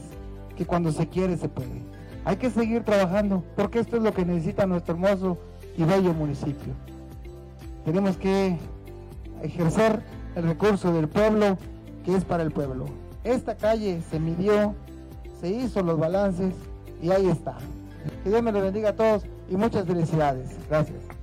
que 0.56 0.66
cuando 0.66 0.90
se 0.90 1.08
quiere 1.08 1.36
se 1.36 1.48
puede. 1.48 1.80
Hay 2.24 2.36
que 2.36 2.50
seguir 2.50 2.82
trabajando 2.82 3.44
porque 3.54 3.78
esto 3.78 3.96
es 3.96 4.02
lo 4.02 4.12
que 4.12 4.24
necesita 4.24 4.66
nuestro 4.66 4.94
hermoso 4.94 5.38
y 5.76 5.84
bello 5.84 6.12
municipio. 6.12 6.74
Tenemos 7.84 8.16
que 8.16 8.58
ejercer 9.42 10.02
el 10.34 10.42
recurso 10.42 10.92
del 10.92 11.06
pueblo 11.06 11.56
que 12.04 12.16
es 12.16 12.24
para 12.24 12.42
el 12.42 12.50
pueblo. 12.50 12.86
Esta 13.22 13.56
calle 13.56 14.02
se 14.10 14.18
midió, 14.18 14.74
se 15.40 15.50
hizo 15.50 15.82
los 15.82 15.98
balances 15.98 16.52
y 17.00 17.12
ahí 17.12 17.28
está. 17.28 17.56
Que 18.24 18.30
Dios 18.30 18.42
me 18.42 18.50
lo 18.50 18.60
bendiga 18.60 18.90
a 18.90 18.96
todos 18.96 19.24
y 19.48 19.56
muchas 19.56 19.86
felicidades. 19.86 20.50
Gracias. 20.68 21.13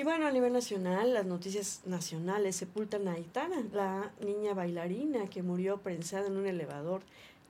Y 0.00 0.02
bueno, 0.02 0.26
a 0.26 0.30
nivel 0.30 0.54
nacional, 0.54 1.12
las 1.12 1.26
noticias 1.26 1.82
nacionales 1.84 2.56
sepultan 2.56 3.06
a 3.06 3.12
Aitana, 3.12 3.62
la 3.70 4.10
niña 4.24 4.54
bailarina 4.54 5.28
que 5.28 5.42
murió 5.42 5.76
prensada 5.82 6.26
en 6.26 6.38
un 6.38 6.46
elevador 6.46 7.02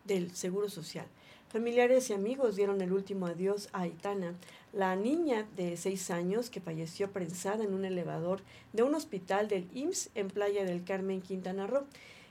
del 0.04 0.34
Seguro 0.34 0.68
Social. 0.68 1.06
Familiares 1.48 2.10
y 2.10 2.12
amigos 2.12 2.56
dieron 2.56 2.80
el 2.80 2.92
último 2.92 3.26
adiós 3.26 3.68
a 3.72 3.82
Aitana, 3.82 4.34
la 4.72 4.96
niña 4.96 5.46
de 5.56 5.76
seis 5.76 6.10
años 6.10 6.50
que 6.50 6.60
falleció 6.60 7.12
prensada 7.12 7.62
en 7.62 7.72
un 7.72 7.84
elevador 7.84 8.40
de 8.72 8.82
un 8.82 8.96
hospital 8.96 9.46
del 9.46 9.68
IMSS 9.72 10.10
en 10.16 10.26
Playa 10.26 10.64
del 10.64 10.82
Carmen, 10.82 11.20
Quintana 11.20 11.68
Roo. 11.68 11.84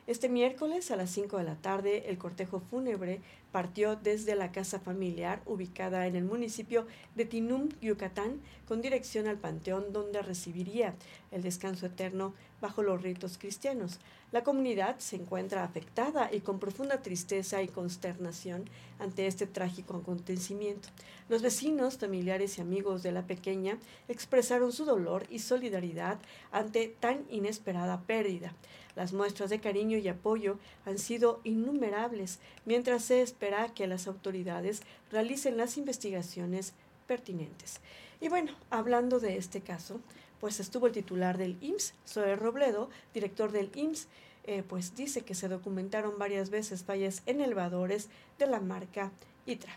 Este 0.06 0.28
miércoles 0.28 0.92
a 0.92 0.98
las 0.98 1.12
5 1.12 1.38
de 1.38 1.46
la 1.46 1.56
tarde, 1.56 2.10
el 2.10 2.18
cortejo 2.18 2.60
fúnebre 2.60 3.22
partió 3.52 3.96
desde 3.96 4.36
la 4.36 4.52
casa 4.52 4.80
familiar 4.80 5.42
ubicada 5.46 6.08
en 6.08 6.16
el 6.16 6.24
municipio 6.24 6.86
de 7.16 7.26
Tinum, 7.26 7.70
Yucatán, 7.82 8.42
con 8.68 8.82
dirección 8.82 9.28
al 9.28 9.38
panteón 9.38 9.92
donde 9.92 10.22
recibiría 10.22 10.96
el 11.32 11.42
descanso 11.42 11.88
eterno 11.88 12.34
bajo 12.62 12.84
los 12.84 13.02
ritos 13.02 13.38
cristianos. 13.38 14.00
La 14.32 14.44
comunidad 14.44 15.00
se 15.00 15.16
encuentra 15.16 15.64
afectada 15.64 16.30
y 16.32 16.42
con 16.42 16.60
profunda 16.60 17.02
tristeza 17.02 17.64
y 17.64 17.68
consternación 17.68 18.66
ante 19.00 19.26
este 19.26 19.48
trágico 19.48 19.98
acontecimiento. 19.98 20.90
Los 21.30 21.42
vecinos, 21.42 21.98
familiares 21.98 22.58
y 22.58 22.62
amigos 22.62 23.02
de 23.02 23.12
la 23.12 23.26
pequeña 23.26 23.80
expresaron 24.08 24.72
su 24.72 24.86
dolor 24.86 25.26
y 25.30 25.40
solidaridad 25.40 26.20
ante 26.52 26.88
tan 27.00 27.26
inesperada 27.30 28.02
pérdida. 28.02 28.54
Las 28.96 29.14
muestras 29.14 29.50
de 29.50 29.60
cariño 29.60 29.98
y 29.98 30.08
apoyo 30.08 30.60
han 30.86 30.98
sido 30.98 31.40
innumerables, 31.44 32.40
mientras 32.66 33.04
se 33.04 33.22
espera 33.40 33.74
que 33.74 33.88
las 33.88 34.06
autoridades 34.06 34.82
realicen 35.14 35.56
las 35.56 35.78
investigaciones 35.78 36.74
pertinentes. 37.08 37.80
Y 38.20 38.28
bueno, 38.28 38.52
hablando 38.70 39.22
de 39.22 39.38
este 39.38 39.62
caso, 39.62 40.02
pues 40.42 40.60
estuvo 40.60 40.88
el 40.88 40.92
titular 40.92 41.38
del 41.38 41.56
IMSS, 41.62 41.94
Zoe 42.06 42.36
Robledo, 42.36 42.90
director 43.14 43.54
del 43.54 43.72
IMSS, 43.74 44.10
eh, 44.44 44.62
pues 44.68 44.94
dice 44.94 45.22
que 45.22 45.36
se 45.36 45.48
documentaron 45.48 46.20
varias 46.20 46.50
veces 46.50 46.84
fallas 46.84 47.24
en 47.28 47.40
elevadores 47.40 48.10
de 48.38 48.48
la 48.48 48.60
marca 48.60 49.10
ITRA. 49.46 49.72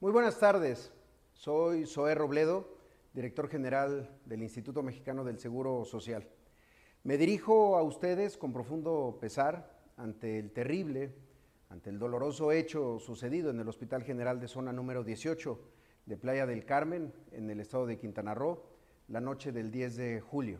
Muy 0.00 0.10
buenas 0.10 0.40
tardes. 0.40 0.90
Soy 1.34 1.86
Zoé 1.86 2.16
Robledo, 2.16 2.68
director 3.14 3.48
general 3.48 4.10
del 4.24 4.42
Instituto 4.42 4.82
Mexicano 4.82 5.22
del 5.22 5.38
Seguro 5.38 5.84
Social. 5.84 6.26
Me 7.06 7.18
dirijo 7.18 7.76
a 7.76 7.84
ustedes 7.84 8.36
con 8.36 8.52
profundo 8.52 9.18
pesar 9.20 9.70
ante 9.96 10.40
el 10.40 10.50
terrible, 10.50 11.14
ante 11.68 11.88
el 11.88 12.00
doloroso 12.00 12.50
hecho 12.50 12.98
sucedido 12.98 13.50
en 13.50 13.60
el 13.60 13.68
Hospital 13.68 14.02
General 14.02 14.40
de 14.40 14.48
Zona 14.48 14.72
número 14.72 15.04
18 15.04 15.56
de 16.04 16.16
Playa 16.16 16.46
del 16.46 16.64
Carmen, 16.64 17.12
en 17.30 17.48
el 17.48 17.60
estado 17.60 17.86
de 17.86 17.96
Quintana 17.96 18.34
Roo, 18.34 18.64
la 19.06 19.20
noche 19.20 19.52
del 19.52 19.70
10 19.70 19.94
de 19.94 20.20
julio. 20.20 20.58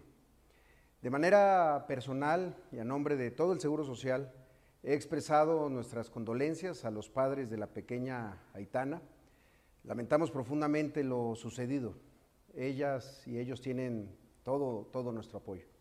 De 1.02 1.10
manera 1.10 1.84
personal 1.88 2.56
y 2.70 2.78
a 2.78 2.84
nombre 2.84 3.16
de 3.16 3.32
todo 3.32 3.52
el 3.52 3.58
Seguro 3.58 3.82
Social, 3.82 4.32
he 4.84 4.94
expresado 4.94 5.68
nuestras 5.68 6.10
condolencias 6.10 6.84
a 6.84 6.92
los 6.92 7.10
padres 7.10 7.50
de 7.50 7.56
la 7.56 7.66
pequeña 7.66 8.40
Aitana, 8.54 9.02
Lamentamos 9.82 10.30
profundamente 10.30 11.02
lo 11.02 11.34
sucedido. 11.34 11.96
Ellas 12.54 13.26
y 13.26 13.40
ellos 13.40 13.60
tienen 13.60 14.16
todo, 14.44 14.86
todo 14.92 15.10
nuestro 15.10 15.38
apoyo. 15.38 15.75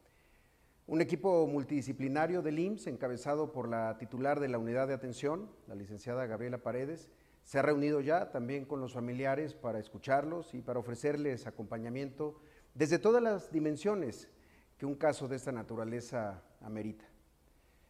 Un 0.88 1.02
equipo 1.02 1.48
multidisciplinario 1.48 2.43
del 2.43 2.60
IMSS, 2.60 2.88
encabezado 2.88 3.52
por 3.52 3.67
la 3.67 3.98
titular 3.98 4.39
de 4.39 4.50
la 4.50 4.60
unidad 4.60 4.88
de 4.88 4.93
atención, 4.93 5.50
la 5.67 5.74
licenciada 5.74 6.28
Gabriela 6.28 6.60
Paredes, 6.60 7.10
se 7.43 7.58
ha 7.58 7.63
reunido 7.63 8.02
ya 8.02 8.30
también 8.30 8.65
con 8.65 8.82
los 8.82 8.93
familiares 8.93 9.56
para 9.56 9.80
escucharlos 9.80 10.54
y 10.54 10.62
para 10.62 10.78
ofrecerles 10.80 11.48
acompañamiento 11.48 12.39
desde 12.76 13.00
todas 13.00 13.24
las 13.24 13.52
dimensiones 13.52 14.30
que 14.78 14.86
un 14.86 14.93
caso 14.93 15.28
de 15.28 15.38
esta 15.38 15.52
naturaleza 15.52 16.43
amerita. 16.62 17.06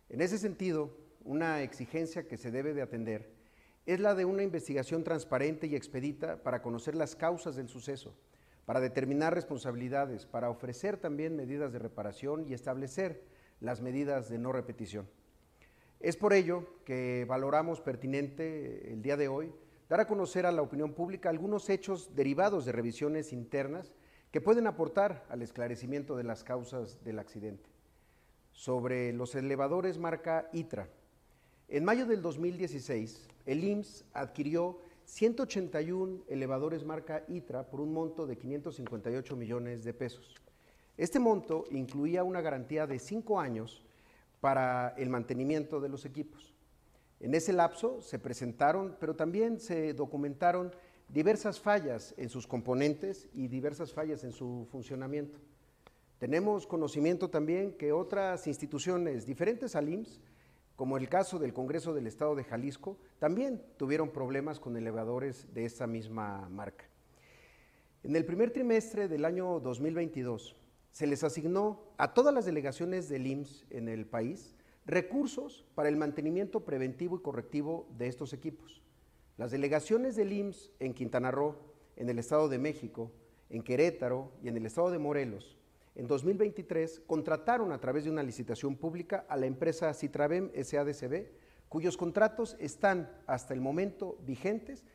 En 0.07 0.21
ese 0.21 0.37
sentido, 0.37 0.95
una 1.25 1.63
exigencia 1.63 2.29
que 2.29 2.37
se 2.37 2.49
debe 2.49 2.73
de 2.73 2.81
atender 2.81 3.29
es 3.85 3.99
la 3.99 4.15
de 4.15 4.23
una 4.23 4.43
investigación 4.43 5.03
transparente 5.03 5.67
y 5.67 5.75
expedita 5.75 6.41
para 6.43 6.61
conocer 6.61 6.95
las 6.95 7.15
causas 7.17 7.57
del 7.57 7.67
suceso, 7.67 8.15
para 8.65 8.79
determinar 8.79 9.33
responsabilidades, 9.33 10.25
para 10.25 10.49
ofrecer 10.49 10.97
también 10.97 11.35
medidas 11.35 11.71
de 11.71 11.79
reparación 11.79 12.45
y 12.47 12.53
establecer 12.53 13.23
las 13.59 13.81
medidas 13.81 14.29
de 14.29 14.39
no 14.39 14.51
repetición. 14.51 15.07
Es 15.99 16.17
por 16.17 16.33
ello 16.33 16.67
que 16.83 17.25
valoramos 17.27 17.81
pertinente 17.81 18.91
el 18.91 19.01
día 19.01 19.17
de 19.17 19.27
hoy 19.27 19.53
dar 19.89 19.99
a 19.99 20.07
conocer 20.07 20.45
a 20.45 20.51
la 20.51 20.61
opinión 20.61 20.93
pública 20.93 21.29
algunos 21.29 21.69
hechos 21.69 22.15
derivados 22.15 22.65
de 22.65 22.71
revisiones 22.71 23.31
internas 23.33 23.93
que 24.31 24.41
pueden 24.41 24.67
aportar 24.67 25.25
al 25.29 25.41
esclarecimiento 25.41 26.15
de 26.17 26.23
las 26.23 26.43
causas 26.43 27.03
del 27.03 27.19
accidente. 27.19 27.69
Sobre 28.51 29.13
los 29.13 29.35
elevadores 29.35 29.97
marca 29.97 30.49
ITRA, 30.53 30.89
en 31.67 31.83
mayo 31.83 32.05
del 32.05 32.21
2016, 32.21 33.27
el 33.45 33.63
IMSS 33.63 34.05
adquirió 34.13 34.79
181 35.05 36.23
elevadores 36.27 36.83
marca 36.83 37.23
ITRA 37.27 37.69
por 37.69 37.79
un 37.79 37.93
monto 37.93 38.25
de 38.25 38.37
558 38.37 39.35
millones 39.35 39.83
de 39.83 39.93
pesos. 39.93 40.35
Este 40.97 41.19
monto 41.19 41.65
incluía 41.71 42.23
una 42.23 42.41
garantía 42.41 42.87
de 42.87 42.99
cinco 42.99 43.39
años 43.39 43.85
para 44.39 44.89
el 44.97 45.09
mantenimiento 45.09 45.79
de 45.79 45.89
los 45.89 46.05
equipos. 46.05 46.53
En 47.19 47.33
ese 47.33 47.53
lapso 47.53 48.01
se 48.01 48.19
presentaron, 48.19 48.97
pero 48.99 49.15
también 49.15 49.59
se 49.59 49.93
documentaron 49.93 50.75
diversas 51.09 51.59
fallas 51.59 52.13
en 52.17 52.29
sus 52.29 52.47
componentes 52.47 53.29
y 53.33 53.47
diversas 53.47 53.93
fallas 53.93 54.23
en 54.23 54.31
su 54.31 54.67
funcionamiento. 54.71 55.39
Tenemos 56.17 56.65
conocimiento 56.65 57.29
también 57.29 57.73
que 57.73 57.91
otras 57.91 58.47
instituciones 58.47 59.25
diferentes 59.25 59.75
al 59.75 59.89
IMSS 59.89 60.21
como 60.75 60.97
el 60.97 61.07
caso 61.07 61.39
del 61.39 61.53
Congreso 61.53 61.93
del 61.93 62.07
Estado 62.07 62.35
de 62.35 62.43
Jalisco, 62.43 62.97
también 63.19 63.61
tuvieron 63.77 64.11
problemas 64.11 64.59
con 64.59 64.75
elevadores 64.75 65.53
de 65.53 65.65
esa 65.65 65.87
misma 65.87 66.49
marca. 66.49 66.85
En 68.03 68.15
el 68.15 68.25
primer 68.25 68.51
trimestre 68.51 69.07
del 69.07 69.25
año 69.25 69.59
2022 69.59 70.55
se 70.91 71.07
les 71.07 71.23
asignó 71.23 71.81
a 71.97 72.13
todas 72.13 72.33
las 72.33 72.45
delegaciones 72.45 73.09
del 73.09 73.27
IMSS 73.27 73.65
en 73.69 73.89
el 73.89 74.05
país 74.05 74.55
recursos 74.85 75.65
para 75.75 75.89
el 75.89 75.97
mantenimiento 75.97 76.63
preventivo 76.65 77.17
y 77.17 77.21
correctivo 77.21 77.87
de 77.97 78.07
estos 78.07 78.33
equipos. 78.33 78.81
Las 79.37 79.51
delegaciones 79.51 80.15
del 80.15 80.31
IMSS 80.31 80.71
en 80.79 80.93
Quintana 80.93 81.31
Roo, 81.31 81.55
en 81.95 82.09
el 82.09 82.19
Estado 82.19 82.47
de 82.47 82.59
México, 82.59 83.11
en 83.49 83.63
Querétaro 83.63 84.31
y 84.43 84.49
en 84.49 84.57
el 84.57 84.65
Estado 84.65 84.91
de 84.91 84.99
Morelos 84.99 85.57
en 85.95 86.07
2023 86.07 87.01
contrataron 87.07 87.71
a 87.71 87.79
través 87.79 88.03
de 88.03 88.11
una 88.11 88.23
licitación 88.23 88.75
pública 88.75 89.25
a 89.29 89.37
la 89.37 89.45
empresa 89.45 89.93
Citravem 89.93 90.51
SADCB, 90.53 91.27
cuyos 91.69 91.97
contratos 91.97 92.57
están 92.59 93.09
hasta 93.27 93.53
el 93.53 93.61
momento 93.61 94.17
vigentes, 94.25 94.85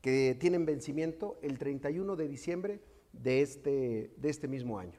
que 0.00 0.36
tienen 0.38 0.64
vencimiento 0.64 1.38
el 1.42 1.58
31 1.58 2.16
de 2.16 2.28
diciembre 2.28 2.80
de 3.12 3.42
este, 3.42 4.14
de 4.16 4.28
este 4.30 4.48
mismo 4.48 4.78
año. 4.78 4.98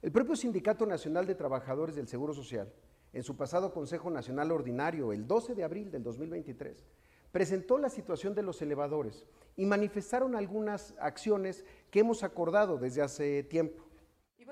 El 0.00 0.12
propio 0.12 0.36
Sindicato 0.36 0.86
Nacional 0.86 1.26
de 1.26 1.34
Trabajadores 1.34 1.96
del 1.96 2.08
Seguro 2.08 2.34
Social, 2.34 2.72
en 3.12 3.22
su 3.22 3.36
pasado 3.36 3.72
Consejo 3.72 4.10
Nacional 4.10 4.50
Ordinario, 4.52 5.12
el 5.12 5.26
12 5.26 5.54
de 5.54 5.64
abril 5.64 5.90
del 5.90 6.02
2023, 6.02 6.84
presentó 7.30 7.78
la 7.78 7.88
situación 7.88 8.34
de 8.34 8.42
los 8.42 8.60
elevadores 8.62 9.26
y 9.56 9.64
manifestaron 9.64 10.34
algunas 10.34 10.94
acciones 10.98 11.64
que 11.90 12.00
hemos 12.00 12.22
acordado 12.22 12.78
desde 12.78 13.02
hace 13.02 13.42
tiempo. 13.42 13.84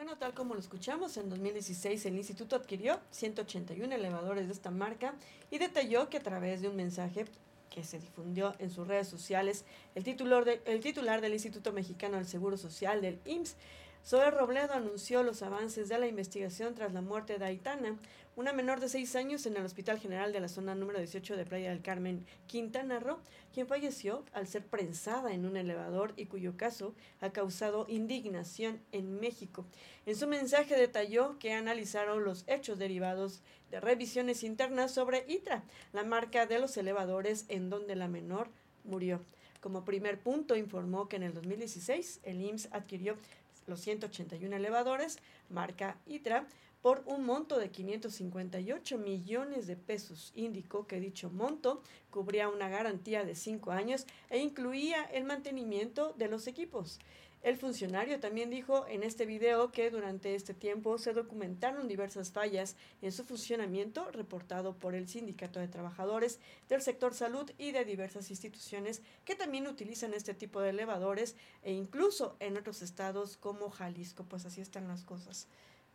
Bueno, 0.01 0.17
tal 0.17 0.33
como 0.33 0.55
lo 0.55 0.61
escuchamos, 0.61 1.19
en 1.19 1.29
2016 1.29 2.07
el 2.07 2.17
instituto 2.17 2.57
adquirió 2.57 2.99
181 3.11 3.95
elevadores 3.95 4.47
de 4.47 4.55
esta 4.55 4.71
marca 4.71 5.13
y 5.51 5.59
detalló 5.59 6.09
que 6.09 6.17
a 6.17 6.23
través 6.23 6.63
de 6.63 6.69
un 6.69 6.77
mensaje 6.77 7.27
que 7.69 7.85
se 7.85 7.99
difundió 7.99 8.55
en 8.61 8.71
sus 8.71 8.89
redes 8.89 9.09
sociales, 9.09 9.67
el 9.95 10.03
titular, 10.03 10.49
el 10.65 10.81
titular 10.81 11.21
del 11.21 11.35
Instituto 11.35 11.75
Mexicano 11.75 12.17
del 12.17 12.25
Seguro 12.25 12.57
Social 12.57 13.03
del 13.03 13.21
IMSS 13.27 13.57
Zoe 14.05 14.31
Robledo 14.31 14.73
anunció 14.73 15.23
los 15.23 15.43
avances 15.43 15.89
de 15.89 15.99
la 15.99 16.07
investigación 16.07 16.75
tras 16.75 16.93
la 16.93 17.03
muerte 17.03 17.39
de 17.39 17.45
Aitana, 17.45 17.99
una 18.35 18.53
menor 18.53 18.81
de 18.81 18.89
seis 18.89 19.15
años 19.15 19.45
en 19.45 19.57
el 19.57 19.65
Hospital 19.65 19.99
General 19.99 20.33
de 20.33 20.41
la 20.41 20.49
zona 20.49 20.75
número 20.75 20.99
18 20.99 21.37
de 21.37 21.45
Playa 21.45 21.71
del 21.71 21.83
Carmen, 21.83 22.25
Quintana 22.47 22.99
Roo, 22.99 23.19
quien 23.53 23.67
falleció 23.67 24.25
al 24.33 24.47
ser 24.47 24.65
prensada 24.65 25.33
en 25.35 25.45
un 25.45 25.57
elevador 25.57 26.15
y 26.17 26.27
cuyo 26.27 26.57
caso 26.57 26.95
ha 27.21 27.31
causado 27.31 27.85
indignación 27.89 28.81
en 28.91 29.21
México. 29.21 29.67
En 30.07 30.17
su 30.17 30.27
mensaje 30.27 30.77
detalló 30.77 31.39
que 31.39 31.53
analizaron 31.53 32.25
los 32.25 32.45
hechos 32.49 32.79
derivados 32.79 33.43
de 33.71 33.81
revisiones 33.81 34.43
internas 34.43 34.93
sobre 34.93 35.25
ITRA, 35.29 35.63
la 35.93 36.05
marca 36.05 36.47
de 36.47 36.59
los 36.59 36.77
elevadores 36.79 37.45
en 37.49 37.69
donde 37.69 37.97
la 37.97 38.09
menor 38.09 38.49
murió. 38.85 39.21
Como 39.61 39.85
primer 39.85 40.19
punto, 40.19 40.57
informó 40.57 41.07
que 41.07 41.17
en 41.17 41.23
el 41.23 41.35
2016 41.35 42.21
el 42.23 42.41
IMSS 42.41 42.71
adquirió 42.73 43.17
los 43.67 43.81
181 43.81 44.57
elevadores, 44.57 45.19
marca 45.49 45.97
ITRA, 46.07 46.47
por 46.83 47.03
un 47.07 47.25
monto 47.25 47.59
de 47.59 47.71
558 47.71 48.99
millones 48.99 49.67
de 49.67 49.77
pesos. 49.77 50.33
Indicó 50.35 50.87
que 50.87 51.01
dicho 51.01 51.31
monto 51.31 51.83
cubría 52.11 52.49
una 52.49 52.69
garantía 52.69 53.25
de 53.25 53.35
cinco 53.35 53.71
años 53.71 54.07
e 54.31 54.39
incluía 54.39 55.05
el 55.05 55.25
mantenimiento 55.25 56.15
de 56.17 56.29
los 56.29 56.47
equipos. 56.47 56.99
El 57.43 57.57
funcionario 57.57 58.21
también 58.21 58.51
dijo 58.51 58.87
en 58.87 59.03
este 59.03 59.25
video 59.25 59.73
que 59.73 59.91
durante 59.91 60.35
este 60.35 60.53
tiempo 60.53 60.99
se 60.99 61.15
documentaron 61.15 61.89
diversas 61.89 62.33
fallas 62.33 62.77
en 63.01 63.13
su 63.13 63.25
funcionamiento 63.25 64.11
reportado 64.11 64.75
por 64.75 64.95
el 64.95 65.09
Sindicato 65.09 65.59
de 65.59 65.67
Trabajadores 65.67 66.39
del 66.69 66.83
sector 66.83 67.15
salud 67.15 67.51
y 67.57 67.73
de 67.73 67.87
diversas 67.87 68.29
instituciones 68.29 69.01
que 69.25 69.37
también 69.37 69.67
utilizan 69.69 70.13
este 70.13 70.35
tipo 70.35 70.61
de 70.61 70.71
elevadores 70.71 71.35
e 71.63 71.73
incluso 71.73 72.37
en 72.41 72.59
otros 72.59 72.83
estados 72.83 73.39
como 73.39 73.71
Jalisco. 73.71 74.25
Pues 74.25 74.45
así 74.45 74.61
están 74.61 74.87
las 74.87 75.03
cosas. 75.05 75.47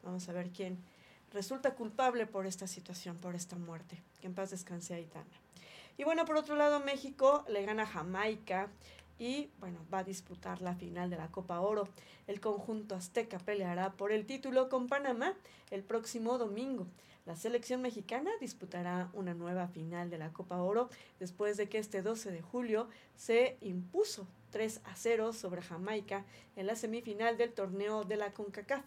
Vamos 0.01 0.27
a 0.27 0.33
ver 0.33 0.49
quién 0.49 0.79
resulta 1.31 1.75
culpable 1.75 2.25
por 2.25 2.47
esta 2.47 2.65
situación, 2.65 3.17
por 3.17 3.35
esta 3.35 3.55
muerte. 3.55 4.01
Que 4.19 4.25
en 4.25 4.33
paz 4.33 4.49
descanse 4.49 4.95
Aitana. 4.95 5.25
Y 5.97 6.03
bueno, 6.03 6.25
por 6.25 6.37
otro 6.37 6.55
lado, 6.55 6.79
México 6.79 7.45
le 7.47 7.63
gana 7.65 7.83
a 7.83 7.87
Jamaica 7.87 8.69
y 9.17 9.49
bueno, 9.59 9.79
va 9.93 9.99
a 9.99 10.03
disputar 10.03 10.61
la 10.61 10.75
final 10.75 11.09
de 11.09 11.17
la 11.17 11.31
Copa 11.31 11.59
Oro. 11.61 11.87
El 12.27 12.39
conjunto 12.39 12.95
azteca 12.95 13.39
peleará 13.39 13.93
por 13.93 14.11
el 14.11 14.25
título 14.25 14.69
con 14.69 14.87
Panamá 14.87 15.33
el 15.71 15.83
próximo 15.83 16.37
domingo. 16.37 16.87
La 17.25 17.35
selección 17.35 17.81
mexicana 17.81 18.29
disputará 18.39 19.09
una 19.13 19.33
nueva 19.33 19.67
final 19.67 20.09
de 20.11 20.19
la 20.19 20.31
Copa 20.31 20.61
Oro 20.61 20.89
después 21.19 21.57
de 21.57 21.67
que 21.67 21.79
este 21.79 22.03
12 22.03 22.31
de 22.31 22.41
julio 22.41 22.87
se 23.15 23.57
impuso 23.61 24.27
3 24.51 24.81
a 24.83 24.95
0 24.95 25.33
sobre 25.33 25.63
Jamaica 25.63 26.23
en 26.55 26.67
la 26.67 26.75
semifinal 26.75 27.35
del 27.37 27.53
torneo 27.53 28.03
de 28.03 28.17
la 28.17 28.31
CONCACAF 28.31 28.85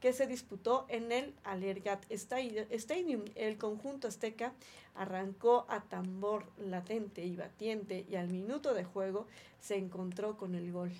que 0.00 0.12
se 0.12 0.26
disputó 0.26 0.86
en 0.88 1.12
el 1.12 1.34
Allergat 1.44 2.04
Stadium. 2.10 3.24
El 3.34 3.58
conjunto 3.58 4.08
azteca 4.08 4.52
arrancó 4.94 5.66
a 5.68 5.82
tambor 5.82 6.46
latente 6.58 7.24
y 7.24 7.36
batiente 7.36 8.06
y 8.08 8.16
al 8.16 8.28
minuto 8.28 8.74
de 8.74 8.84
juego 8.84 9.26
se 9.60 9.76
encontró 9.76 10.36
con 10.36 10.54
el 10.54 10.72
gol. 10.72 10.90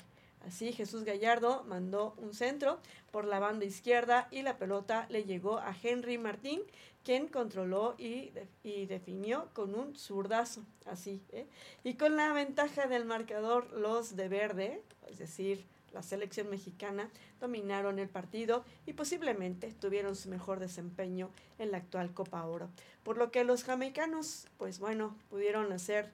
Así 0.46 0.72
Jesús 0.72 1.04
Gallardo 1.04 1.64
mandó 1.64 2.14
un 2.16 2.32
centro 2.32 2.78
por 3.10 3.26
la 3.26 3.40
banda 3.40 3.66
izquierda 3.66 4.28
y 4.30 4.42
la 4.42 4.56
pelota 4.56 5.06
le 5.10 5.24
llegó 5.24 5.58
a 5.58 5.76
Henry 5.82 6.16
Martín, 6.16 6.62
quien 7.04 7.28
controló 7.28 7.94
y, 7.98 8.32
y 8.62 8.86
definió 8.86 9.48
con 9.52 9.74
un 9.74 9.96
zurdazo. 9.96 10.62
Así, 10.86 11.22
¿eh? 11.32 11.46
Y 11.84 11.94
con 11.94 12.16
la 12.16 12.32
ventaja 12.32 12.86
del 12.86 13.04
marcador, 13.04 13.70
los 13.72 14.16
de 14.16 14.28
verde, 14.28 14.82
es 15.10 15.18
decir, 15.18 15.66
la 15.92 16.02
selección 16.02 16.50
mexicana 16.50 17.10
dominaron 17.40 17.98
el 17.98 18.08
partido 18.08 18.64
y 18.86 18.92
posiblemente 18.92 19.72
tuvieron 19.72 20.16
su 20.16 20.28
mejor 20.28 20.60
desempeño 20.60 21.30
en 21.58 21.70
la 21.70 21.78
actual 21.78 22.12
Copa 22.12 22.44
Oro. 22.44 22.68
Por 23.02 23.16
lo 23.16 23.30
que 23.30 23.44
los 23.44 23.64
jamaicanos, 23.64 24.46
pues 24.58 24.78
bueno, 24.78 25.16
pudieron 25.30 25.72
hacer 25.72 26.10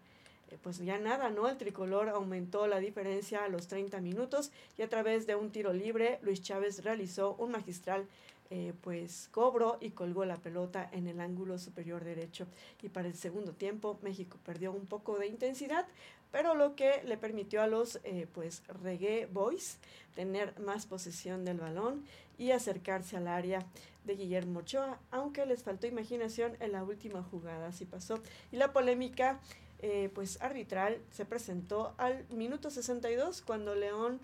eh, 0.51 0.59
pues 0.63 0.79
ya 0.79 0.99
nada, 0.99 1.31
¿no? 1.31 1.49
El 1.49 1.57
tricolor 1.57 2.09
aumentó 2.09 2.67
la 2.67 2.79
diferencia 2.79 3.45
a 3.45 3.49
los 3.49 3.67
30 3.67 4.01
minutos 4.01 4.53
y 4.79 4.83
a 4.83 4.89
través 4.89 5.27
de 5.27 5.35
un 5.35 5.51
tiro 5.51 5.73
libre, 5.73 6.19
Luis 6.23 6.43
Chávez 6.43 6.85
realizó 6.85 7.35
un 7.39 7.51
magistral 7.51 8.07
eh, 8.49 8.75
pues 8.81 9.29
cobro 9.33 9.77
y 9.81 9.91
colgó 9.91 10.25
la 10.25 10.37
pelota 10.37 10.89
en 10.93 11.09
el 11.09 11.21
ángulo 11.21 11.59
superior 11.59 12.05
derecho. 12.05 12.47
Y 12.81 12.89
para 12.89 13.09
el 13.09 13.17
segundo 13.17 13.53
tiempo 13.53 13.99
México 14.03 14.39
perdió 14.45 14.71
un 14.71 14.87
poco 14.87 15.19
de 15.19 15.27
intensidad, 15.27 15.85
pero 16.31 16.55
lo 16.55 16.75
que 16.75 17.03
le 17.05 17.17
permitió 17.17 17.63
a 17.63 17.67
los 17.67 18.01
eh, 18.05 18.27
pues 18.33 18.63
reggae 18.83 19.27
boys 19.27 19.79
tener 20.15 20.59
más 20.61 20.87
posesión 20.87 21.45
del 21.45 21.59
balón 21.59 22.05
y 22.39 22.51
acercarse 22.51 23.17
al 23.17 23.29
área 23.29 23.65
de 24.05 24.17
Guillermo 24.17 24.61
Ochoa, 24.61 24.99
aunque 25.11 25.47
les 25.47 25.63
faltó 25.63 25.87
imaginación 25.87 26.57
en 26.61 26.73
la 26.73 26.85
última 26.85 27.23
jugada, 27.23 27.69
así 27.69 27.85
pasó. 27.85 28.21
Y 28.53 28.57
la 28.57 28.73
polémica 28.73 29.41
eh, 29.81 30.11
pues 30.15 30.41
arbitral 30.41 30.99
se 31.11 31.25
presentó 31.25 31.95
al 31.99 32.27
minuto 32.31 32.71
62 32.71 33.43
cuando 33.43 33.75
León 33.75 34.21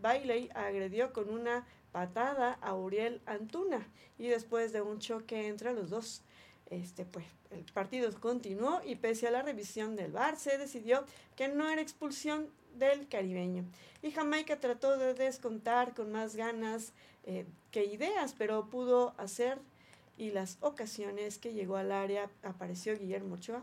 Bailey 0.00 0.50
agredió 0.54 1.12
con 1.12 1.30
una 1.30 1.64
patada 1.92 2.58
a 2.62 2.74
Uriel 2.74 3.20
Antuna 3.26 3.86
y 4.18 4.26
después 4.26 4.72
de 4.72 4.80
un 4.80 4.98
choque 4.98 5.46
entre 5.46 5.72
los 5.72 5.90
dos, 5.90 6.22
este, 6.72 7.04
pues 7.04 7.26
el 7.50 7.64
partido 7.72 8.10
continuó 8.18 8.80
y 8.84 8.96
pese 8.96 9.28
a 9.28 9.30
la 9.30 9.42
revisión 9.42 9.94
del 9.94 10.12
VAR 10.12 10.36
se 10.36 10.56
decidió 10.56 11.04
que 11.36 11.48
no 11.48 11.68
era 11.68 11.82
expulsión 11.82 12.48
del 12.78 13.06
caribeño. 13.08 13.64
Y 14.02 14.10
Jamaica 14.10 14.58
trató 14.58 14.96
de 14.96 15.12
descontar 15.14 15.94
con 15.94 16.10
más 16.10 16.34
ganas 16.34 16.92
eh, 17.24 17.44
que 17.70 17.84
ideas, 17.84 18.34
pero 18.36 18.70
pudo 18.70 19.14
hacer 19.18 19.58
y 20.16 20.30
las 20.30 20.56
ocasiones 20.60 21.38
que 21.38 21.52
llegó 21.52 21.76
al 21.76 21.92
área 21.92 22.30
apareció 22.42 22.98
Guillermo 22.98 23.34
Ochoa 23.34 23.62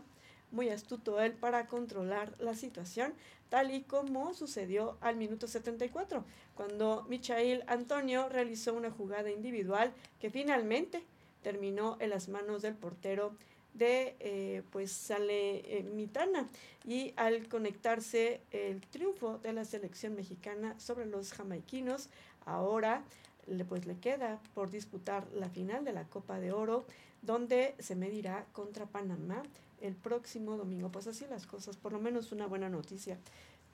muy 0.50 0.68
astuto 0.68 1.20
él 1.20 1.32
para 1.32 1.66
controlar 1.66 2.34
la 2.38 2.54
situación, 2.54 3.14
tal 3.48 3.72
y 3.72 3.82
como 3.82 4.34
sucedió 4.34 4.96
al 5.00 5.16
minuto 5.16 5.46
74, 5.46 6.24
cuando 6.54 7.06
Michael 7.08 7.64
Antonio 7.66 8.28
realizó 8.28 8.74
una 8.74 8.90
jugada 8.90 9.30
individual 9.30 9.92
que 10.20 10.30
finalmente 10.30 11.04
terminó 11.42 11.96
en 12.00 12.10
las 12.10 12.28
manos 12.28 12.62
del 12.62 12.74
portero 12.74 13.34
de 13.74 14.16
eh, 14.18 14.62
pues 14.72 14.90
sale 14.90 15.78
eh, 15.78 15.82
Mitana 15.84 16.48
y 16.84 17.12
al 17.16 17.48
conectarse 17.48 18.40
el 18.50 18.80
triunfo 18.80 19.38
de 19.38 19.52
la 19.52 19.64
selección 19.64 20.16
mexicana 20.16 20.78
sobre 20.80 21.06
los 21.06 21.32
jamaiquinos 21.32 22.08
ahora 22.46 23.04
le, 23.46 23.64
pues 23.64 23.86
le 23.86 23.96
queda 23.98 24.40
por 24.54 24.70
disputar 24.70 25.26
la 25.32 25.48
final 25.48 25.84
de 25.84 25.92
la 25.92 26.04
Copa 26.04 26.40
de 26.40 26.52
Oro 26.52 26.84
donde 27.22 27.74
se 27.78 27.94
medirá 27.94 28.46
contra 28.52 28.86
Panamá 28.86 29.42
el 29.80 29.94
próximo 29.94 30.56
domingo. 30.56 30.90
Pues 30.90 31.06
así 31.06 31.26
las 31.28 31.46
cosas, 31.46 31.76
por 31.76 31.92
lo 31.92 32.00
menos 32.00 32.32
una 32.32 32.46
buena 32.46 32.68
noticia 32.68 33.18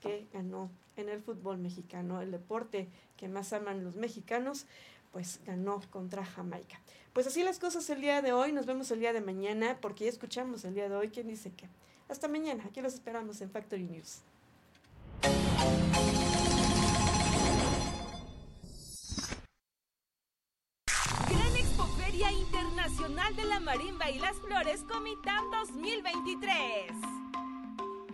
que 0.01 0.27
ganó 0.33 0.69
en 0.95 1.09
el 1.09 1.21
fútbol 1.21 1.57
mexicano, 1.57 2.21
el 2.21 2.31
deporte 2.31 2.87
que 3.15 3.27
más 3.27 3.53
aman 3.53 3.83
los 3.83 3.95
mexicanos, 3.95 4.65
pues 5.11 5.39
ganó 5.45 5.81
contra 5.89 6.25
Jamaica. 6.25 6.79
Pues 7.13 7.27
así 7.27 7.43
las 7.43 7.59
cosas 7.59 7.89
el 7.89 8.01
día 8.01 8.21
de 8.21 8.33
hoy, 8.33 8.51
nos 8.51 8.65
vemos 8.65 8.91
el 8.91 8.99
día 8.99 9.13
de 9.13 9.21
mañana, 9.21 9.77
porque 9.81 10.05
ya 10.05 10.09
escuchamos 10.09 10.63
el 10.65 10.75
día 10.75 10.89
de 10.89 10.95
hoy, 10.95 11.09
¿quién 11.09 11.27
dice 11.27 11.51
que? 11.51 11.67
Hasta 12.09 12.27
mañana, 12.27 12.63
aquí 12.65 12.81
los 12.81 12.93
esperamos 12.93 13.41
en 13.41 13.49
Factory 13.49 13.83
News. 13.83 14.21
Internacional 22.31 23.35
de 23.35 23.45
la 23.45 23.59
Marimba 23.59 24.09
y 24.09 24.19
las 24.19 24.35
Flores 24.37 24.83
Comitán 24.83 25.49
2023. 25.51 27.26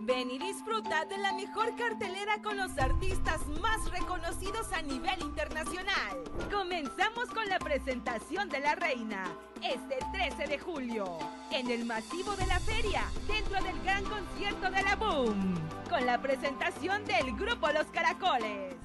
Ven 0.06 0.30
y 0.30 0.38
disfruta 0.38 1.06
de 1.06 1.16
la 1.16 1.32
mejor 1.32 1.74
cartelera 1.76 2.42
con 2.42 2.58
los 2.58 2.76
artistas 2.76 3.40
más 3.62 3.90
reconocidos 3.90 4.70
a 4.74 4.82
nivel 4.82 5.18
internacional. 5.22 6.22
Comenzamos 6.52 7.30
con 7.30 7.48
la 7.48 7.58
presentación 7.58 8.50
de 8.50 8.60
la 8.60 8.74
reina, 8.74 9.24
este 9.62 9.96
13 10.12 10.46
de 10.46 10.58
julio, 10.58 11.18
en 11.50 11.70
el 11.70 11.86
masivo 11.86 12.36
de 12.36 12.46
la 12.46 12.60
feria, 12.60 13.04
dentro 13.26 13.62
del 13.62 13.80
gran 13.80 14.04
concierto 14.04 14.70
de 14.70 14.82
la 14.82 14.94
Boom, 14.96 15.54
con 15.88 16.04
la 16.04 16.20
presentación 16.20 17.02
del 17.06 17.34
grupo 17.34 17.72
Los 17.72 17.86
Caracoles. 17.86 18.76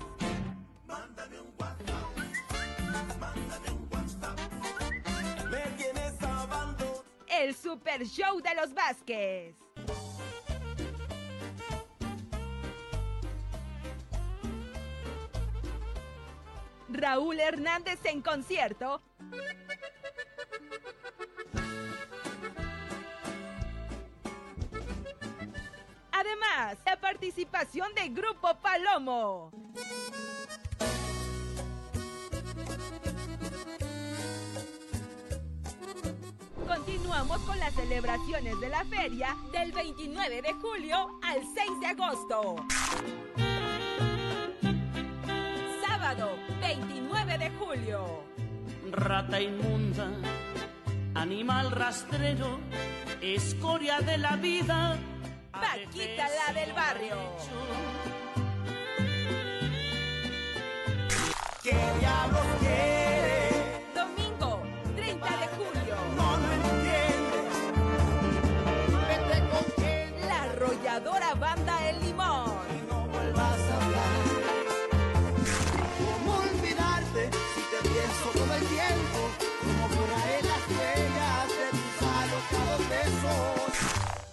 Mándame 0.87 1.41
un 1.41 1.49
el 7.41 7.55
Super 7.55 8.05
Show 8.05 8.41
de 8.41 8.53
los 8.55 8.73
Vázquez. 8.73 9.55
Raúl 17.09 17.39
Hernández 17.39 17.99
en 18.03 18.21
concierto. 18.21 19.01
Además, 26.11 26.77
la 26.85 27.01
participación 27.01 27.95
de 27.95 28.09
Grupo 28.09 28.49
Palomo. 28.61 29.49
Continuamos 36.67 37.41
con 37.41 37.59
las 37.59 37.73
celebraciones 37.73 38.59
de 38.59 38.69
la 38.69 38.85
feria 38.85 39.35
del 39.51 39.71
29 39.71 40.43
de 40.43 40.53
julio 40.53 41.19
al 41.23 41.41
6 41.55 41.79
de 41.79 41.87
agosto. 41.87 42.55
Rata 48.91 49.39
inmunda, 49.39 50.09
animal 51.13 51.71
rastrero, 51.71 52.59
escoria 53.21 53.99
de 53.99 54.17
la 54.17 54.35
vida. 54.35 54.97
Paquita 55.51 56.27
la 56.27 56.53
del 56.53 56.73
barrio. 56.73 57.15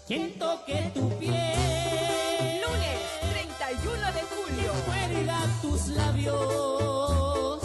Besos. 0.07 0.17
Quien 0.17 0.39
toque 0.39 0.91
tu 0.95 1.09
piel. 1.19 2.61
Lunes 2.63 3.01
31 3.33 4.13
de 4.13 4.23
julio. 4.23 4.73
Muerda 4.87 5.39
tus 5.61 5.89
labios. 5.89 7.61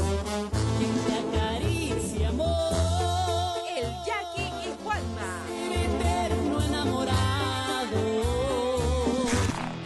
Quien 0.78 0.96
te 1.06 1.14
acaricie, 1.38 2.26
amor. 2.26 2.74
El 3.78 3.88
Jackie 4.06 4.52
y 4.66 4.76
Juanma. 4.84 5.46
Eterno 5.72 6.62
enamorado. 6.62 8.00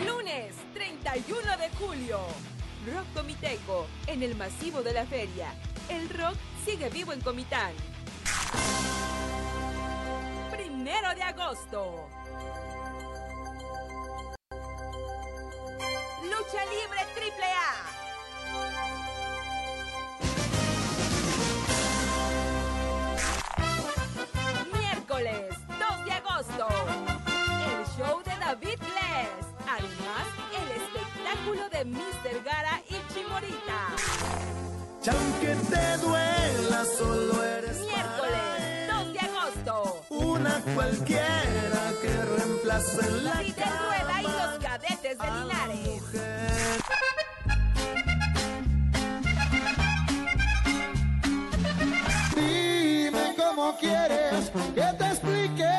Lunes 0.06 0.56
31 0.74 1.58
de 1.58 1.70
julio. 1.78 2.20
Rock 2.94 3.06
Comiteco, 3.16 3.88
en 4.06 4.22
el 4.22 4.36
masivo 4.36 4.84
de 4.84 4.94
la 4.94 5.06
feria. 5.06 5.54
El 5.90 6.08
rock 6.10 6.36
sigue 6.64 6.90
vivo 6.90 7.14
en 7.14 7.22
Comitán. 7.22 7.74
Primero 10.52 11.16
de 11.16 11.24
agosto. 11.24 12.08
Lucha 16.56 16.66
Libre 16.70 17.02
Triple 17.16 17.52
A. 17.52 17.76
Miércoles 24.78 25.56
2 25.68 26.06
de 26.06 26.12
agosto. 26.14 26.68
El 27.68 27.86
show 27.98 28.22
de 28.24 28.32
David 28.40 28.80
Gless. 28.80 29.46
Además, 29.68 30.26
el 30.62 30.72
espectáculo 30.82 31.70
de 31.70 31.86
Mr. 31.86 32.44
Gara 32.44 32.82
y 32.90 33.14
Chimorita. 33.14 33.80
Aunque 35.12 35.56
te 35.70 35.98
duela, 35.98 36.86
solo 36.98 37.44
eres 37.44 37.80
Miércoles 37.80 38.88
2 38.90 39.14
de 39.14 39.20
agosto. 39.20 40.06
una 40.10 40.62
cualquiera 40.74 41.92
que 42.02 42.26
reemplace 42.38 43.12
la 43.22 43.34
Peter 43.34 43.68
Rueda 43.86 44.22
y 44.22 44.24
los 44.24 44.55
cadetes 45.06 45.18
de 45.18 45.32
Linares. 45.32 47.16
Dime 52.36 53.36
cómo 53.38 53.76
quieres 53.78 54.52
que 54.74 54.82
te 54.98 55.06
explique. 55.06 55.70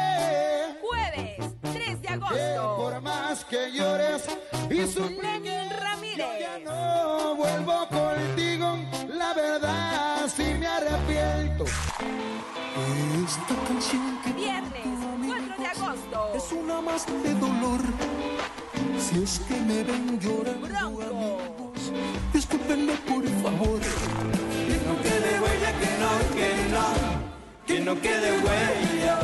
Jueves 0.80 1.54
3 1.62 2.02
de 2.02 2.06
Que 2.08 2.14
agosto. 2.14 2.76
por 2.76 3.00
más 3.02 3.44
que 3.44 3.72
llores 3.72 4.24
y 4.70 4.86
supliques, 4.86 5.22
Lenin 5.22 5.70
Ramírez. 5.70 6.64
no 6.64 7.34
vuelvo 7.36 7.88
contigo. 7.88 8.78
La 9.08 9.34
verdad, 9.34 10.28
si 10.34 10.44
me 10.54 10.66
arrepiento. 10.66 11.64
Esta 13.24 13.54
canción 13.66 14.18
que 14.22 14.32
Viernes 14.32 14.98
4 15.26 15.56
de 15.58 15.66
agosto. 15.66 16.32
es 16.34 16.52
una 16.52 16.80
más 16.80 17.06
de 17.06 17.34
dolor. 17.34 17.80
Es 19.22 19.40
que 19.48 19.54
me 19.54 19.82
ven 19.82 20.20
llorando, 20.20 20.66
amigos, 20.66 21.90
discúlpenme 22.34 22.92
por 23.08 23.24
favor. 23.42 23.80
Que 23.80 24.76
no 24.86 24.94
quede 25.02 25.40
huella, 25.40 25.70
que 25.80 25.90
no, 26.02 26.10
que 26.36 26.50
no, 26.74 26.86
que 27.66 27.80
no 27.80 28.00
quede 28.02 28.30
huella. 28.42 29.18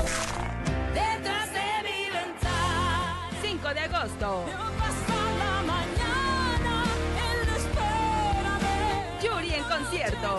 Detrás 0.95 1.49
de 1.53 1.69
mi 1.87 2.01
ventana. 2.11 3.29
5 3.43 3.69
de 3.75 3.81
agosto. 3.81 4.45
Pasa 4.79 5.19
la 5.43 5.63
mañana, 5.73 6.75
él 7.29 7.41
espérame. 7.61 8.75
Yuri 9.23 9.55
en 9.55 9.65
concierto. 9.65 10.31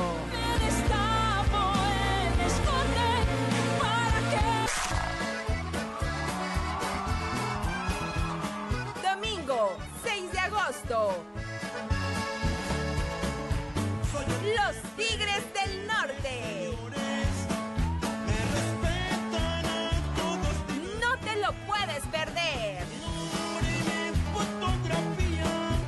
Los 14.56 14.76
Tigres 14.96 15.44
del 15.54 15.88
Norte. 15.88 16.72
No 21.02 21.18
te 21.18 21.36
lo 21.42 21.52
puedes 21.66 22.06
perder. 22.08 22.86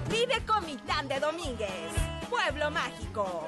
Vive 0.10 0.46
Comitán 0.46 1.08
de 1.08 1.20
Domínguez, 1.20 1.92
Pueblo 2.30 2.72
Mágico. 2.72 3.48